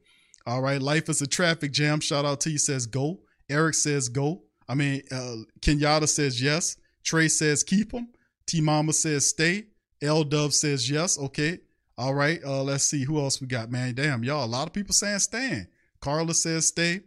[0.47, 2.01] All right, life is a traffic jam.
[2.01, 2.59] Shout out to you.
[2.59, 3.21] Says go.
[3.49, 4.43] Eric says go.
[4.69, 6.77] I mean, uh, Kenyatta says yes.
[7.03, 8.09] Trey says keep him.
[8.47, 9.65] T Mama says stay.
[10.05, 11.19] L Dove says yes.
[11.19, 11.59] Okay.
[11.97, 12.43] All right.
[12.45, 13.95] Uh, let's see who else we got, man.
[13.95, 14.45] Damn, y'all.
[14.45, 15.69] A lot of people saying stand.
[16.01, 17.01] Carla says stay.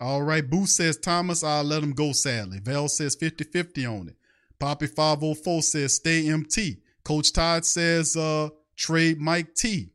[0.00, 0.48] All right.
[0.48, 1.42] Boo says Thomas.
[1.42, 2.60] I'll let him go, sadly.
[2.60, 4.16] Val says 50 50 on it.
[4.58, 6.78] Poppy 504 says stay MT.
[7.04, 9.90] Coach Todd says uh trade Mike T.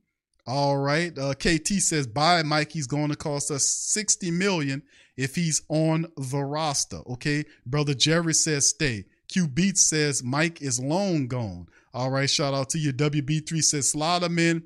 [0.45, 1.18] All right.
[1.18, 2.72] Uh, KT says buy Mike.
[2.72, 4.82] He's going to cost us 60 million
[5.16, 7.01] if he's on the roster.
[7.07, 7.45] Okay.
[7.66, 9.05] Brother Jerry says stay.
[9.28, 11.68] Q Beats says Mike is long gone.
[11.94, 12.94] All right, shout out to you.
[12.94, 14.64] WB3 says him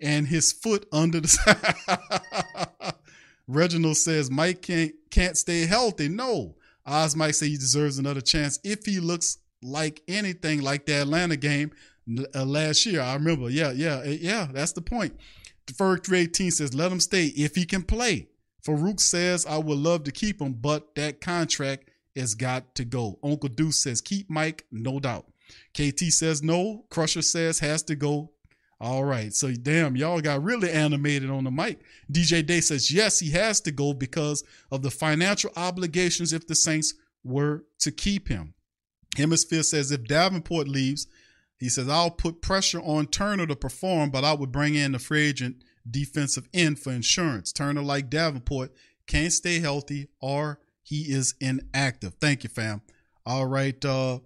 [0.00, 2.94] and his foot under the.
[3.46, 6.08] Reginald says Mike can't can't stay healthy.
[6.08, 6.56] No,
[6.86, 11.36] Oz Mike say he deserves another chance if he looks like anything like the Atlanta
[11.36, 11.70] game
[12.34, 13.00] uh, last year.
[13.00, 13.50] I remember.
[13.50, 14.48] Yeah, yeah, eh, yeah.
[14.52, 15.14] That's the point.
[15.66, 18.28] Ferg 318 says let him stay if he can play.
[18.66, 23.18] Farouk says I would love to keep him, but that contract has got to go.
[23.22, 25.26] Uncle Deuce says keep Mike, no doubt.
[25.72, 26.84] KT says no.
[26.90, 28.30] Crusher says has to go.
[28.80, 29.32] All right.
[29.32, 31.80] So damn, y'all got really animated on the mic.
[32.10, 36.54] DJ Day says yes, he has to go because of the financial obligations if the
[36.54, 38.54] Saints were to keep him.
[39.16, 41.06] Hemisphere says if Davenport leaves,
[41.58, 44.98] he says I'll put pressure on Turner to perform, but I would bring in the
[44.98, 47.52] free agent defensive end for insurance.
[47.52, 48.72] Turner, like Davenport,
[49.06, 52.14] can't stay healthy or he is inactive.
[52.20, 52.82] Thank you, fam.
[53.24, 53.82] All right.
[53.84, 54.18] Uh,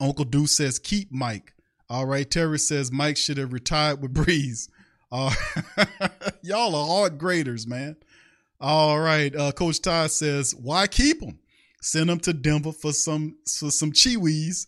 [0.00, 1.54] Uncle Deuce says keep Mike.
[1.90, 2.30] All right.
[2.30, 4.68] Terry says Mike should have retired with Brees.
[5.10, 5.34] Uh,
[6.42, 7.96] y'all are hard graders, man.
[8.60, 9.34] All right.
[9.34, 11.38] Uh, Coach Ty says, why keep him?
[11.80, 14.66] send him to Denver for some for some chiwis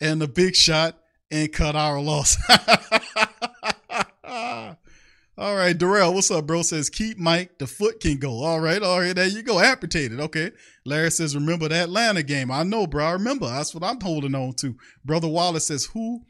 [0.00, 0.98] and a big shot
[1.30, 2.36] and cut our loss.
[5.38, 6.62] all right, Darrell, what's up, bro?
[6.62, 8.42] Says keep Mike, the foot can go.
[8.42, 10.18] All right, all right, there you go, amputated.
[10.18, 10.50] Okay.
[10.84, 12.50] Larry says, remember the Atlanta game.
[12.50, 13.04] I know, bro.
[13.04, 13.46] I remember.
[13.46, 14.74] That's what I'm holding on to.
[15.04, 16.22] Brother Wallace says, who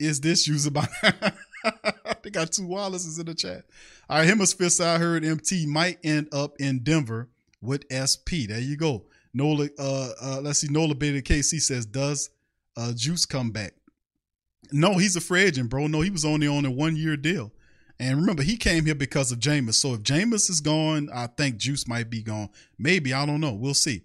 [0.00, 0.88] is this user by?
[2.22, 3.64] they got two Wallaces in the chat.
[4.10, 7.28] All right, hemisphere I heard MT might end up in Denver
[7.60, 8.48] with SP.
[8.48, 9.04] There you go.
[9.32, 10.68] Nola, uh, uh, let's see.
[10.68, 12.30] Nola Beta KC says, does
[12.76, 13.74] uh, Juice come back?
[14.72, 15.86] No, he's a free agent, bro.
[15.86, 17.52] No, he was only on a one year deal.
[17.98, 19.74] And remember, he came here because of Jameis.
[19.74, 22.50] So if Jameis is gone, I think Juice might be gone.
[22.78, 23.54] Maybe, I don't know.
[23.54, 24.02] We'll see.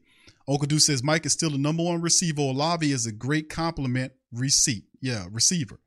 [0.47, 2.41] Okadu says Mike is still the number one receiver.
[2.41, 4.85] Olave is a great compliment receipt.
[5.01, 5.79] Yeah, receiver.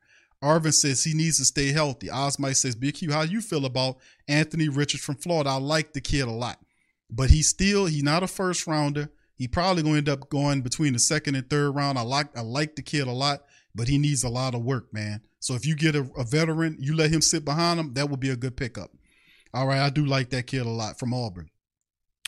[0.42, 2.10] Arvin says he needs to stay healthy.
[2.10, 3.96] Osmite says, Big Q, how you feel about
[4.28, 5.50] Anthony Richards from Florida?
[5.50, 6.58] I like the kid a lot.
[7.10, 9.10] But he's still, he's not a first rounder.
[9.36, 11.98] He probably to end up going between the second and third round.
[11.98, 13.44] I like I like the kid a lot,
[13.74, 15.22] but he needs a lot of work, man.
[15.44, 18.18] So if you get a, a veteran, you let him sit behind him, that would
[18.18, 18.90] be a good pickup.
[19.52, 21.50] All right, I do like that kid a lot from Auburn.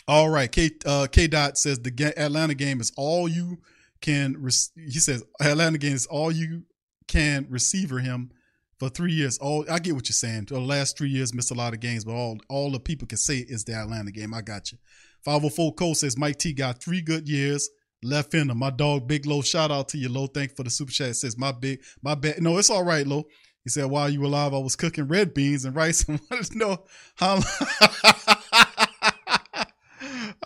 [0.06, 3.62] All right, K uh, K Dot says the ga- Atlanta game is all you
[4.02, 4.36] can.
[4.38, 6.64] Re- he says Atlanta game is all you
[7.08, 8.32] can receiver him
[8.78, 9.38] for three years.
[9.38, 10.44] All I get what you're saying.
[10.50, 13.16] The last three years missed a lot of games, but all all the people can
[13.16, 14.34] say is the Atlanta game.
[14.34, 14.78] I got you.
[15.24, 17.70] 504 Cole says Mike T got three good years
[18.06, 18.50] left him.
[18.56, 20.26] My dog Big Low, shout out to you, Low.
[20.26, 21.10] Thank you for the super chat.
[21.10, 22.40] It says my big my bad.
[22.40, 23.24] No, it's all right, Low.
[23.64, 26.46] He said while you were alive, I was cooking red beans and rice and wanted
[26.52, 26.84] to know
[27.16, 27.40] how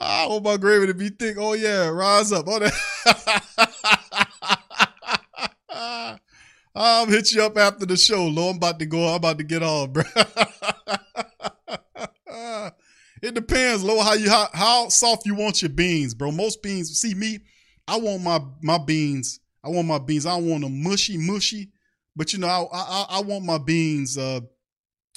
[0.01, 1.37] I want my gravy to be thick.
[1.39, 2.47] Oh yeah, rise up.
[2.49, 2.73] Oh, that.
[6.75, 8.51] I'll hit you up after the show, Low.
[8.51, 9.09] I'm about to go.
[9.09, 10.05] I'm about to get on, bro.
[13.23, 16.33] It depends, Low, how you how, how soft you want your beans, bro.
[16.33, 17.41] Most beans, see me,
[17.87, 19.41] I want my my beans.
[19.65, 20.25] I want my beans.
[20.25, 21.71] I want them mushy, mushy.
[22.17, 24.41] But you know, I I, I want my beans uh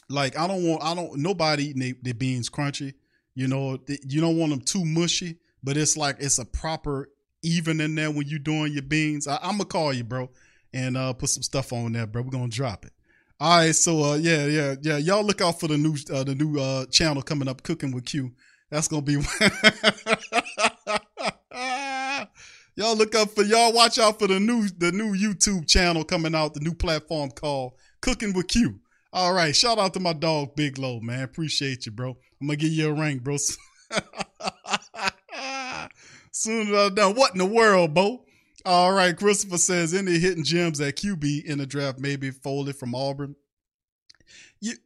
[0.09, 2.93] like I don't want I don't nobody eating their, their beans crunchy.
[3.35, 7.09] You know, you don't want them too mushy, but it's like it's a proper
[7.41, 9.27] even in there when you're doing your beans.
[9.27, 10.29] I, I'm gonna call you, bro,
[10.73, 12.23] and uh put some stuff on there, bro.
[12.23, 12.93] We're gonna drop it.
[13.43, 14.97] All right, so uh, yeah, yeah, yeah.
[14.99, 18.05] Y'all look out for the new uh, the new uh, channel coming up, Cooking with
[18.05, 18.31] Q.
[18.71, 19.15] That's gonna be.
[22.77, 23.73] y'all look up for y'all.
[23.73, 27.73] Watch out for the new the new YouTube channel coming out, the new platform called
[27.99, 28.79] Cooking with Q.
[29.11, 31.23] All right, shout out to my dog Big Low, man.
[31.23, 32.15] Appreciate you, bro.
[32.39, 33.35] I'm gonna give you a ring, bro.
[36.31, 38.23] Soon as I'm done, what in the world, Bo?
[38.65, 42.95] All right, Christopher says any hidden gems at QB in the draft, maybe Foley from
[42.95, 43.35] Auburn.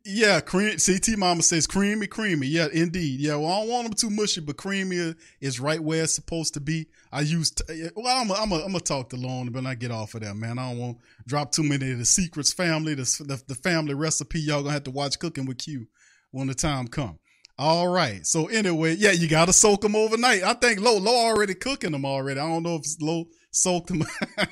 [0.04, 0.76] Yeah, cream.
[0.84, 2.48] CT Mama says creamy, creamy.
[2.48, 3.20] Yeah, indeed.
[3.20, 6.56] Yeah, well, I don't want them too mushy, but creamy is right where it's supposed
[6.56, 6.88] to be.
[7.12, 7.52] I use.
[7.52, 10.22] T- eh, well, I'm gonna I'm I'm talk to Lone, but I get off of
[10.22, 10.58] that, man.
[10.58, 10.98] I don't want
[11.28, 14.40] drop too many of the secrets, family, the, the the family recipe.
[14.40, 15.86] Y'all gonna have to watch Cooking with Q
[16.32, 17.20] when the time come.
[17.60, 18.26] All right.
[18.26, 20.42] So anyway, yeah, you gotta soak them overnight.
[20.42, 22.40] I think Low Low already cooking them already.
[22.40, 24.04] I don't know if Low soaked them.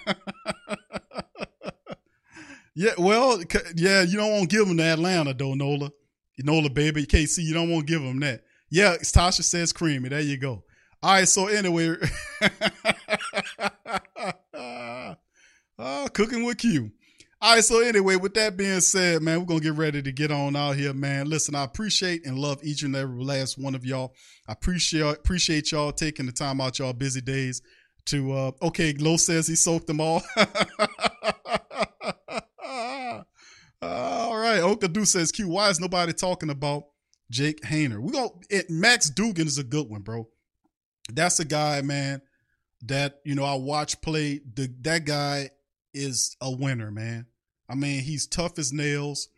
[2.76, 3.42] yeah, well,
[3.76, 5.92] yeah, you don't want to give them to Atlanta though, Nola.
[6.40, 8.44] Nola, baby, KC, you don't want to give them that.
[8.70, 10.10] Yeah, Tasha says creamy.
[10.10, 10.64] There you go.
[11.02, 11.96] All right, so anyway,
[15.78, 16.92] uh, cooking with Q.
[17.42, 20.32] All right, so anyway, with that being said, man, we're gonna get ready to get
[20.32, 21.30] on out here, man.
[21.30, 24.16] Listen, I appreciate and love each and every last one of y'all.
[24.48, 27.62] I appreciate appreciate y'all taking the time out y'all busy days
[28.06, 30.22] to uh okay, Glow says he soaked them all.
[33.82, 36.86] all right, Okadu says Q, why is nobody talking about
[37.32, 38.00] Jake Haener?
[38.00, 40.28] We go it Max Duggan is a good one, bro.
[41.12, 42.22] That's a guy, man,
[42.84, 44.42] that you know I watch play.
[44.54, 45.50] The that guy
[45.94, 47.28] is a winner, man.
[47.70, 49.30] I mean, he's tough as nails.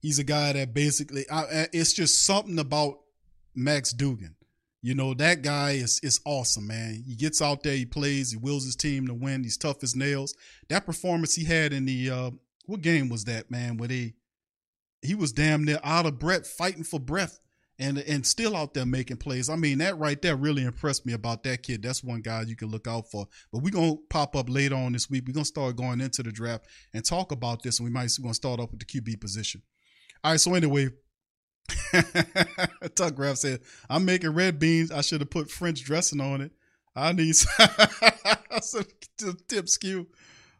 [0.00, 2.98] He's a guy that basically, I, it's just something about
[3.54, 4.36] Max Duggan.
[4.84, 7.02] You know, that guy is is awesome, man.
[7.06, 9.42] He gets out there, he plays, he wills his team to win.
[9.42, 10.34] He's tough as nails.
[10.68, 12.30] That performance he had in the uh
[12.66, 13.78] what game was that, man?
[13.78, 14.12] Where they
[15.00, 17.40] he was damn near out of breath, fighting for breath,
[17.78, 19.48] and and still out there making plays.
[19.48, 21.82] I mean, that right there really impressed me about that kid.
[21.82, 23.26] That's one guy you can look out for.
[23.50, 25.24] But we're gonna pop up later on this week.
[25.26, 28.24] We're gonna start going into the draft and talk about this, and we might we're
[28.24, 29.62] gonna start off with the QB position.
[30.22, 30.90] All right, so anyway,
[32.94, 34.90] Tuck Graf said, I'm making red beans.
[34.90, 36.52] I should have put French dressing on it.
[36.96, 38.84] I need some
[39.48, 40.06] tip skew.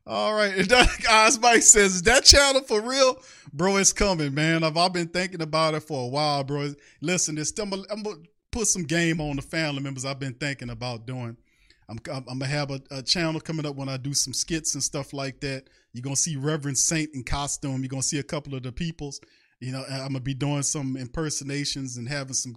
[0.07, 0.55] All right.
[0.59, 0.69] And
[1.03, 3.23] guys, Mike says, is that channel for real?
[3.53, 4.65] Bro, it's coming, man.
[4.65, 6.75] I've, I've been thinking about it for a while, bro.
[7.01, 8.19] Listen, it's I'm going to
[8.51, 11.37] put some game on the family members I've been thinking about doing.
[11.89, 14.75] I'm I'm, I'm gonna have a, a channel coming up when I do some skits
[14.75, 15.69] and stuff like that.
[15.93, 17.81] You're gonna see Reverend Saint in costume.
[17.81, 19.21] You're gonna see a couple of the peoples.
[19.65, 22.57] You know, I'm gonna be doing some impersonations and having some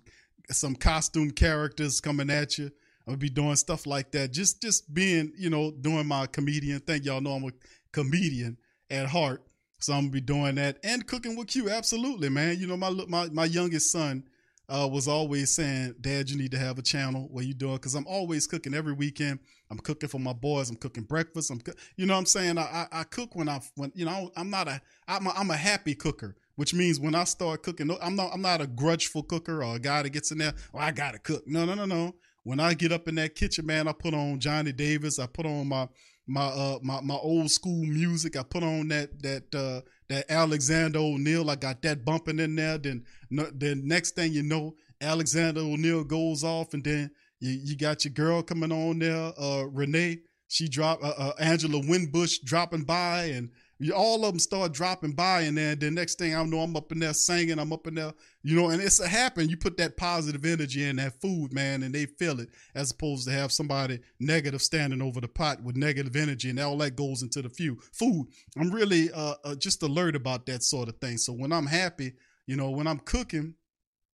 [0.51, 2.65] some costume characters coming at you.
[2.65, 4.33] I'm gonna be doing stuff like that.
[4.33, 7.03] Just just being, you know, doing my comedian thing.
[7.03, 7.51] Y'all know I'm a
[7.91, 8.57] comedian
[8.89, 9.43] at heart.
[9.79, 11.69] So I'm gonna be doing that and cooking with Q.
[11.69, 12.59] Absolutely, man.
[12.59, 14.23] You know, my my my youngest son
[14.69, 17.95] uh, was always saying, "Dad, you need to have a channel where you doing." Because
[17.95, 19.39] I'm always cooking every weekend.
[19.69, 20.69] I'm cooking for my boys.
[20.69, 21.51] I'm cooking breakfast.
[21.51, 21.61] I'm,
[21.95, 24.49] you know, what I'm saying I, I, I cook when I when you know I'm
[24.49, 28.15] not a I'm a, I'm a happy cooker, which means when I start cooking, I'm
[28.15, 30.53] not I'm not a grudgeful cooker or a guy that gets in there.
[30.73, 31.47] Oh, I gotta cook.
[31.47, 32.15] No, no, no, no.
[32.43, 35.19] When I get up in that kitchen, man, I put on Johnny Davis.
[35.19, 35.87] I put on my
[36.27, 38.35] my uh my, my old school music.
[38.35, 41.49] I put on that that uh that Alexander O'Neal.
[41.49, 42.79] I got that bumping in there.
[42.79, 47.77] Then no, then next thing you know, Alexander O'Neal goes off, and then you, you
[47.77, 50.21] got your girl coming on there, uh Renee.
[50.47, 53.49] She drop uh, uh, Angela Winbush dropping by, and
[53.93, 56.91] all of them start dropping by, and then the next thing I know, I'm up
[56.91, 57.59] in there singing.
[57.59, 59.49] I'm up in there, you know, and it's a happen.
[59.49, 63.27] You put that positive energy in that food, man, and they feel it, as opposed
[63.27, 67.21] to have somebody negative standing over the pot with negative energy, and all that goes
[67.21, 68.27] into the few food.
[68.57, 71.17] I'm really uh, uh, just alert about that sort of thing.
[71.17, 72.13] So when I'm happy,
[72.47, 73.53] you know, when I'm cooking,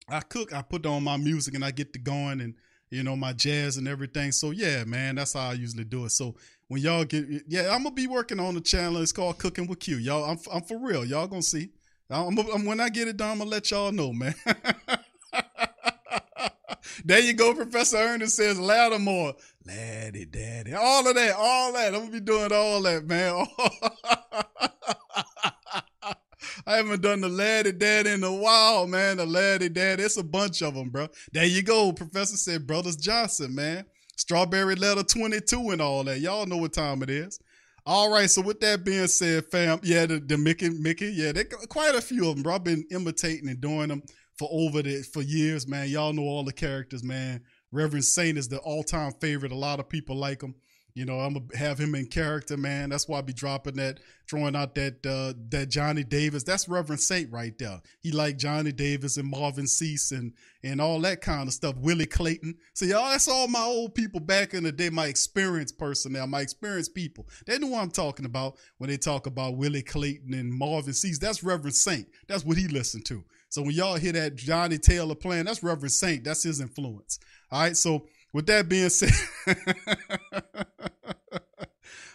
[0.10, 2.56] I cook, I put on my music, and I get to going, and
[2.90, 4.32] you know, my jazz and everything.
[4.32, 6.12] So yeah, man, that's how I usually do it.
[6.12, 6.36] So
[6.74, 8.98] when y'all get, yeah, I'm gonna be working on the channel.
[8.98, 9.98] It's called Cooking with Q.
[9.98, 11.06] Y'all, I'm, I'm for real.
[11.06, 11.70] Y'all gonna see.
[12.10, 14.34] I'm, I'm, when I get it done, I'm gonna let y'all know, man.
[17.06, 19.36] there you go, Professor Ernest says Lattimore,
[19.68, 21.94] laddie, daddy, all of that, all that.
[21.94, 23.46] I'm gonna be doing all that, man.
[26.66, 29.18] I haven't done the laddie daddy in a while, man.
[29.18, 31.08] The laddie daddy, it's a bunch of them, bro.
[31.32, 31.94] There you go.
[31.94, 33.86] Professor said Brothers Johnson, man.
[34.16, 36.20] Strawberry letter 22 and all that.
[36.20, 37.40] Y'all know what time it is.
[37.86, 41.44] All right, so with that being said, fam, yeah, the, the Mickey, Mickey, yeah, they
[41.44, 42.56] quite a few of them, bro.
[42.56, 44.04] I've been imitating and doing them
[44.38, 45.90] for over the for years, man.
[45.90, 47.42] Y'all know all the characters, man.
[47.74, 49.52] Reverend Saint is the all-time favorite.
[49.52, 50.56] A lot of people like him.
[50.96, 52.90] You know, I'm gonna have him in character, man.
[52.90, 56.44] That's why I be dropping that, throwing out that uh that Johnny Davis.
[56.44, 57.82] That's Reverend Saint right there.
[58.02, 60.34] He like Johnny Davis and Marvin Sease and
[60.64, 61.76] and all that kind of stuff.
[61.78, 62.56] Willie Clayton.
[62.74, 66.42] So y'all, that's all my old people back in the day, my experienced personnel, my
[66.42, 67.28] experienced people.
[67.48, 71.18] They know what I'm talking about when they talk about Willie Clayton and Marvin Sease.
[71.18, 72.08] That's Reverend Saint.
[72.28, 73.24] That's what he listened to.
[73.50, 76.24] So when y'all hear that Johnnie Taylor playing, that's Reverend Saint.
[76.24, 77.20] That's his influence.
[77.52, 79.12] All right, so with that being said,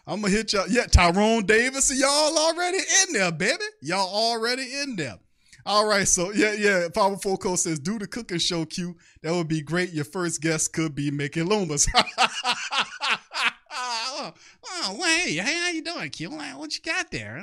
[0.07, 0.67] I'm gonna hit y'all.
[0.69, 3.65] Yeah, Tyrone Davis, y'all already in there, baby.
[3.81, 5.19] Y'all already in there.
[5.67, 6.89] All right, so yeah, yeah.
[6.93, 8.97] Powerful Coach says, do the cooking show, Q.
[9.23, 9.93] That would be great.
[9.93, 11.87] Your first guest could be Mickey Loomis.
[13.71, 14.33] oh,
[14.67, 15.39] oh, hey,
[15.99, 17.43] What you got there?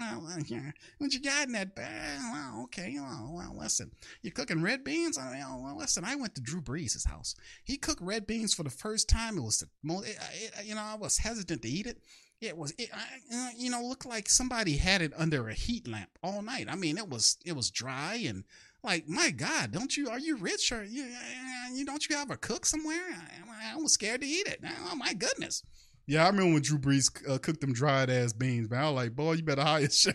[0.97, 2.19] What you got in that bag?
[2.31, 2.97] Well, okay.
[2.99, 3.91] Oh, well, listen,
[4.21, 5.17] you're cooking red beans?
[5.21, 7.35] Oh, well, listen, I went to Drew Brees' house.
[7.63, 9.37] He cooked red beans for the first time.
[9.37, 11.99] It was the most, it, it, you know, I was hesitant to eat it.
[12.41, 16.11] It was, it, I, you know, looked like somebody had it under a heat lamp
[16.23, 16.67] all night.
[16.69, 18.43] I mean, it was, it was dry and
[18.83, 20.09] like, my God, don't you?
[20.09, 21.03] Are you rich or you?
[21.03, 23.01] Uh, uh, you don't you have a cook somewhere?
[23.49, 24.63] I, I was scared to eat it.
[24.91, 25.63] Oh my goodness.
[26.07, 28.79] Yeah, I remember when Drew Brees uh, cooked them dried ass beans, man.
[28.79, 30.13] I was like, boy, you better hire chef.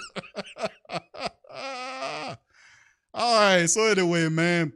[3.13, 4.73] All right, so anyway, man,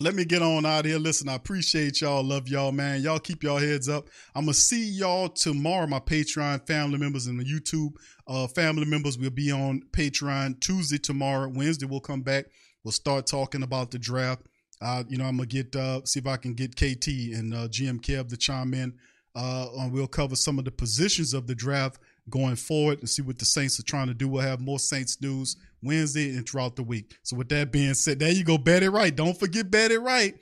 [0.00, 0.98] let me get on out here.
[0.98, 2.24] Listen, I appreciate y'all.
[2.24, 3.02] Love y'all, man.
[3.02, 4.08] Y'all keep y'all heads up.
[4.34, 5.86] I'm gonna see y'all tomorrow.
[5.86, 7.94] My Patreon family members and the YouTube
[8.26, 11.50] uh, family members will be on Patreon Tuesday tomorrow.
[11.52, 12.46] Wednesday we'll come back.
[12.84, 14.42] We'll start talking about the draft.
[14.80, 17.68] Uh, you know, I'm gonna get uh, see if I can get KT and uh,
[17.68, 18.94] GM Kev to chime in.
[19.34, 22.00] Uh, we'll cover some of the positions of the draft
[22.30, 24.28] going forward and see what the Saints are trying to do.
[24.28, 27.16] We'll have more Saints news Wednesday and throughout the week.
[27.22, 29.14] So with that being said, there you go, Betty right.
[29.14, 30.34] Don't forget Betty Wright.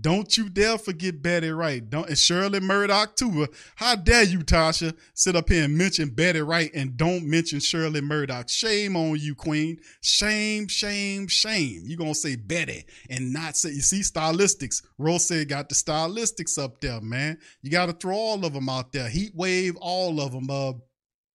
[0.00, 1.88] Don't you dare forget Betty Wright.
[1.88, 3.46] Don't and Shirley Murdock too.
[3.76, 8.00] How dare you, Tasha, sit up here and mention Betty Wright and don't mention Shirley
[8.00, 8.48] Murdock.
[8.48, 9.78] Shame on you, Queen.
[10.00, 11.82] Shame, shame, shame.
[11.84, 14.82] You gonna say Betty and not say you see stylistics.
[14.96, 17.38] Rose got the stylistics up there, man.
[17.60, 19.08] You gotta throw all of them out there.
[19.10, 20.48] Heat wave, all of them.
[20.48, 20.72] Uh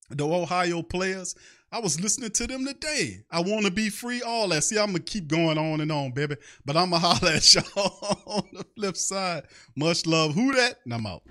[0.10, 1.36] the Ohio players.
[1.70, 3.26] I was listening to them today.
[3.30, 4.64] I want to be free, all that.
[4.64, 6.38] See, I'm going to keep going on and on, baby.
[6.66, 9.44] But I'm going to holler at y'all on the flip side.
[9.76, 10.34] Much love.
[10.34, 10.80] Who that?
[10.86, 11.24] And I'm out.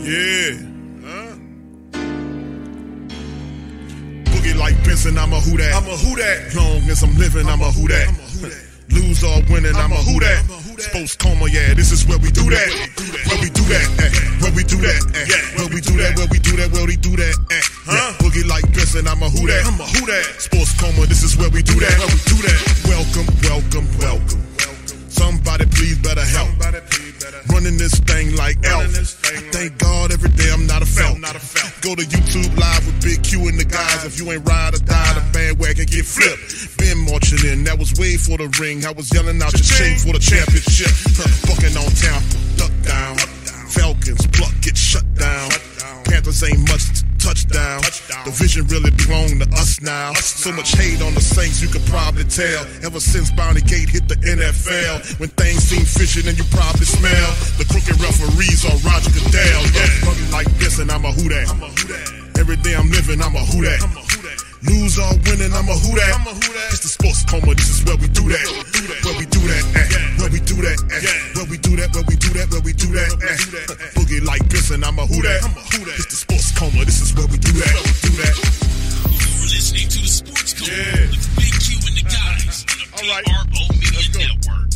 [0.00, 0.56] Yeah.
[1.04, 1.36] Huh?
[4.24, 5.74] Boogie like Benson, I'm a who that.
[5.74, 6.54] I'm a who that.
[6.56, 8.08] Long as I'm living, I'm a who that.
[8.88, 10.65] Lose or winning, I'm a who that.
[10.78, 12.68] Sports coma, yeah, this is where we do that.
[13.28, 14.12] Where we do that, eh.
[14.44, 15.28] Where we do that, eh.
[15.56, 17.64] Where we do that, where we do that, where we do that, eh.
[17.88, 18.12] Huh?
[18.20, 19.64] Boogie like Benson, I'm a who that.
[19.64, 20.24] I'm a who that.
[20.36, 21.96] Sports coma, this is where we do that.
[21.96, 22.60] Where we do that.
[22.92, 24.42] Welcome, welcome, welcome.
[25.08, 26.52] Somebody please better help.
[27.48, 28.84] Running this thing like elf.
[29.52, 31.16] Thank God every day I'm not a felt.
[31.80, 34.04] Go to YouTube live with Big Q and the guys.
[34.04, 36.55] If you ain't ride or die, the bandwagon get flipped.
[37.26, 38.86] In, that was way for the ring.
[38.86, 40.94] I was yelling out your chain for the championship.
[41.42, 42.22] Bucking on town,
[42.54, 43.18] duck down.
[43.66, 45.50] Falcons, pluck, get shut down.
[46.06, 47.82] Panthers ain't much to touchdown.
[48.22, 50.14] The vision really belong to us now.
[50.14, 52.62] So much hate on the Saints, you could probably tell.
[52.86, 57.30] Ever since Bounty Gate hit the NFL, when things seem fishy, then you probably smell
[57.58, 59.66] the crooked referees on Roger Goodell.
[59.74, 61.50] Yeah, like this, and I'm a who that.
[62.38, 64.05] Every day I'm living, I'm a who that.
[64.66, 66.70] Lose or winning, I'm a who that.
[66.70, 68.46] It's the sports coma, this is where we do that.
[69.04, 69.62] Where we do that.
[70.18, 70.78] Where we do that.
[71.34, 73.10] Where we do that, where we do that, where we do that.
[73.94, 75.40] Boogie like this, and I'm a who that.
[75.94, 77.74] It's the sports coma, this is where we do that.
[78.02, 78.34] Do that.
[79.06, 80.72] You're listening to the Sports Coma
[81.14, 84.75] with Big Q and the guys on the PRO Media Network.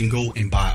[0.00, 0.74] Can go and buy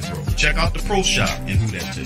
[0.00, 0.24] to grow.
[0.36, 2.04] Check out the Pro Shop and who that too.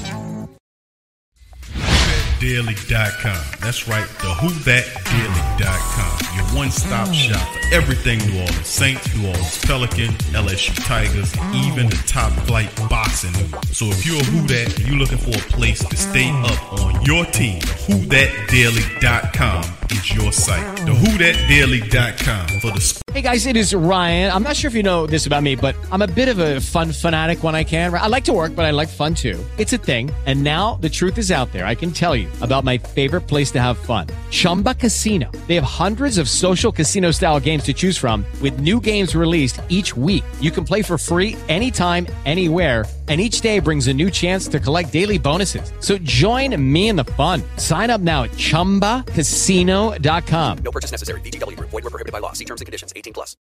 [2.41, 3.45] Daily.com.
[3.61, 6.37] That's right, the WhoThatDaily.com.
[6.37, 12.03] Your one-stop shop for everything New Orleans Saints, New Orleans Pelicans, LSU Tigers, even the
[12.07, 13.35] top flight boxing.
[13.73, 16.73] So if you're a Who That and you're looking for a place to stay up
[16.81, 20.77] on your team, WhoThatDaily.com is your site.
[20.79, 24.31] The WhoThatDaily.com for the Hey guys, it is Ryan.
[24.31, 26.61] I'm not sure if you know this about me, but I'm a bit of a
[26.61, 27.93] fun fanatic when I can.
[27.93, 29.45] I like to work, but I like fun too.
[29.57, 30.13] It's a thing.
[30.27, 31.67] And now the truth is out there.
[31.67, 35.33] I can tell you about my favorite place to have fun Chumba Casino.
[35.49, 39.63] They have hundreds of social casino style games to choose from, with new games released
[39.71, 40.25] each week.
[40.41, 42.85] You can play for free anytime, anywhere.
[43.09, 45.73] And each day brings a new chance to collect daily bonuses.
[45.81, 47.43] So join me in the fun.
[47.57, 50.59] Sign up now at chumbacasino.com.
[50.59, 51.23] No purchase necessary.
[51.23, 51.71] Group.
[51.71, 52.35] Void were prohibited by law.
[52.35, 52.93] See terms and conditions.
[52.95, 53.35] 18 plus.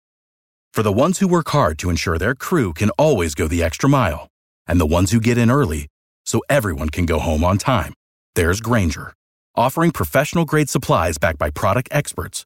[0.71, 3.89] For the ones who work hard to ensure their crew can always go the extra
[3.89, 4.27] mile,
[4.67, 5.87] and the ones who get in early
[6.25, 7.95] so everyone can go home on time,
[8.35, 9.13] there's Grainger,
[9.55, 12.45] offering professional grade supplies backed by product experts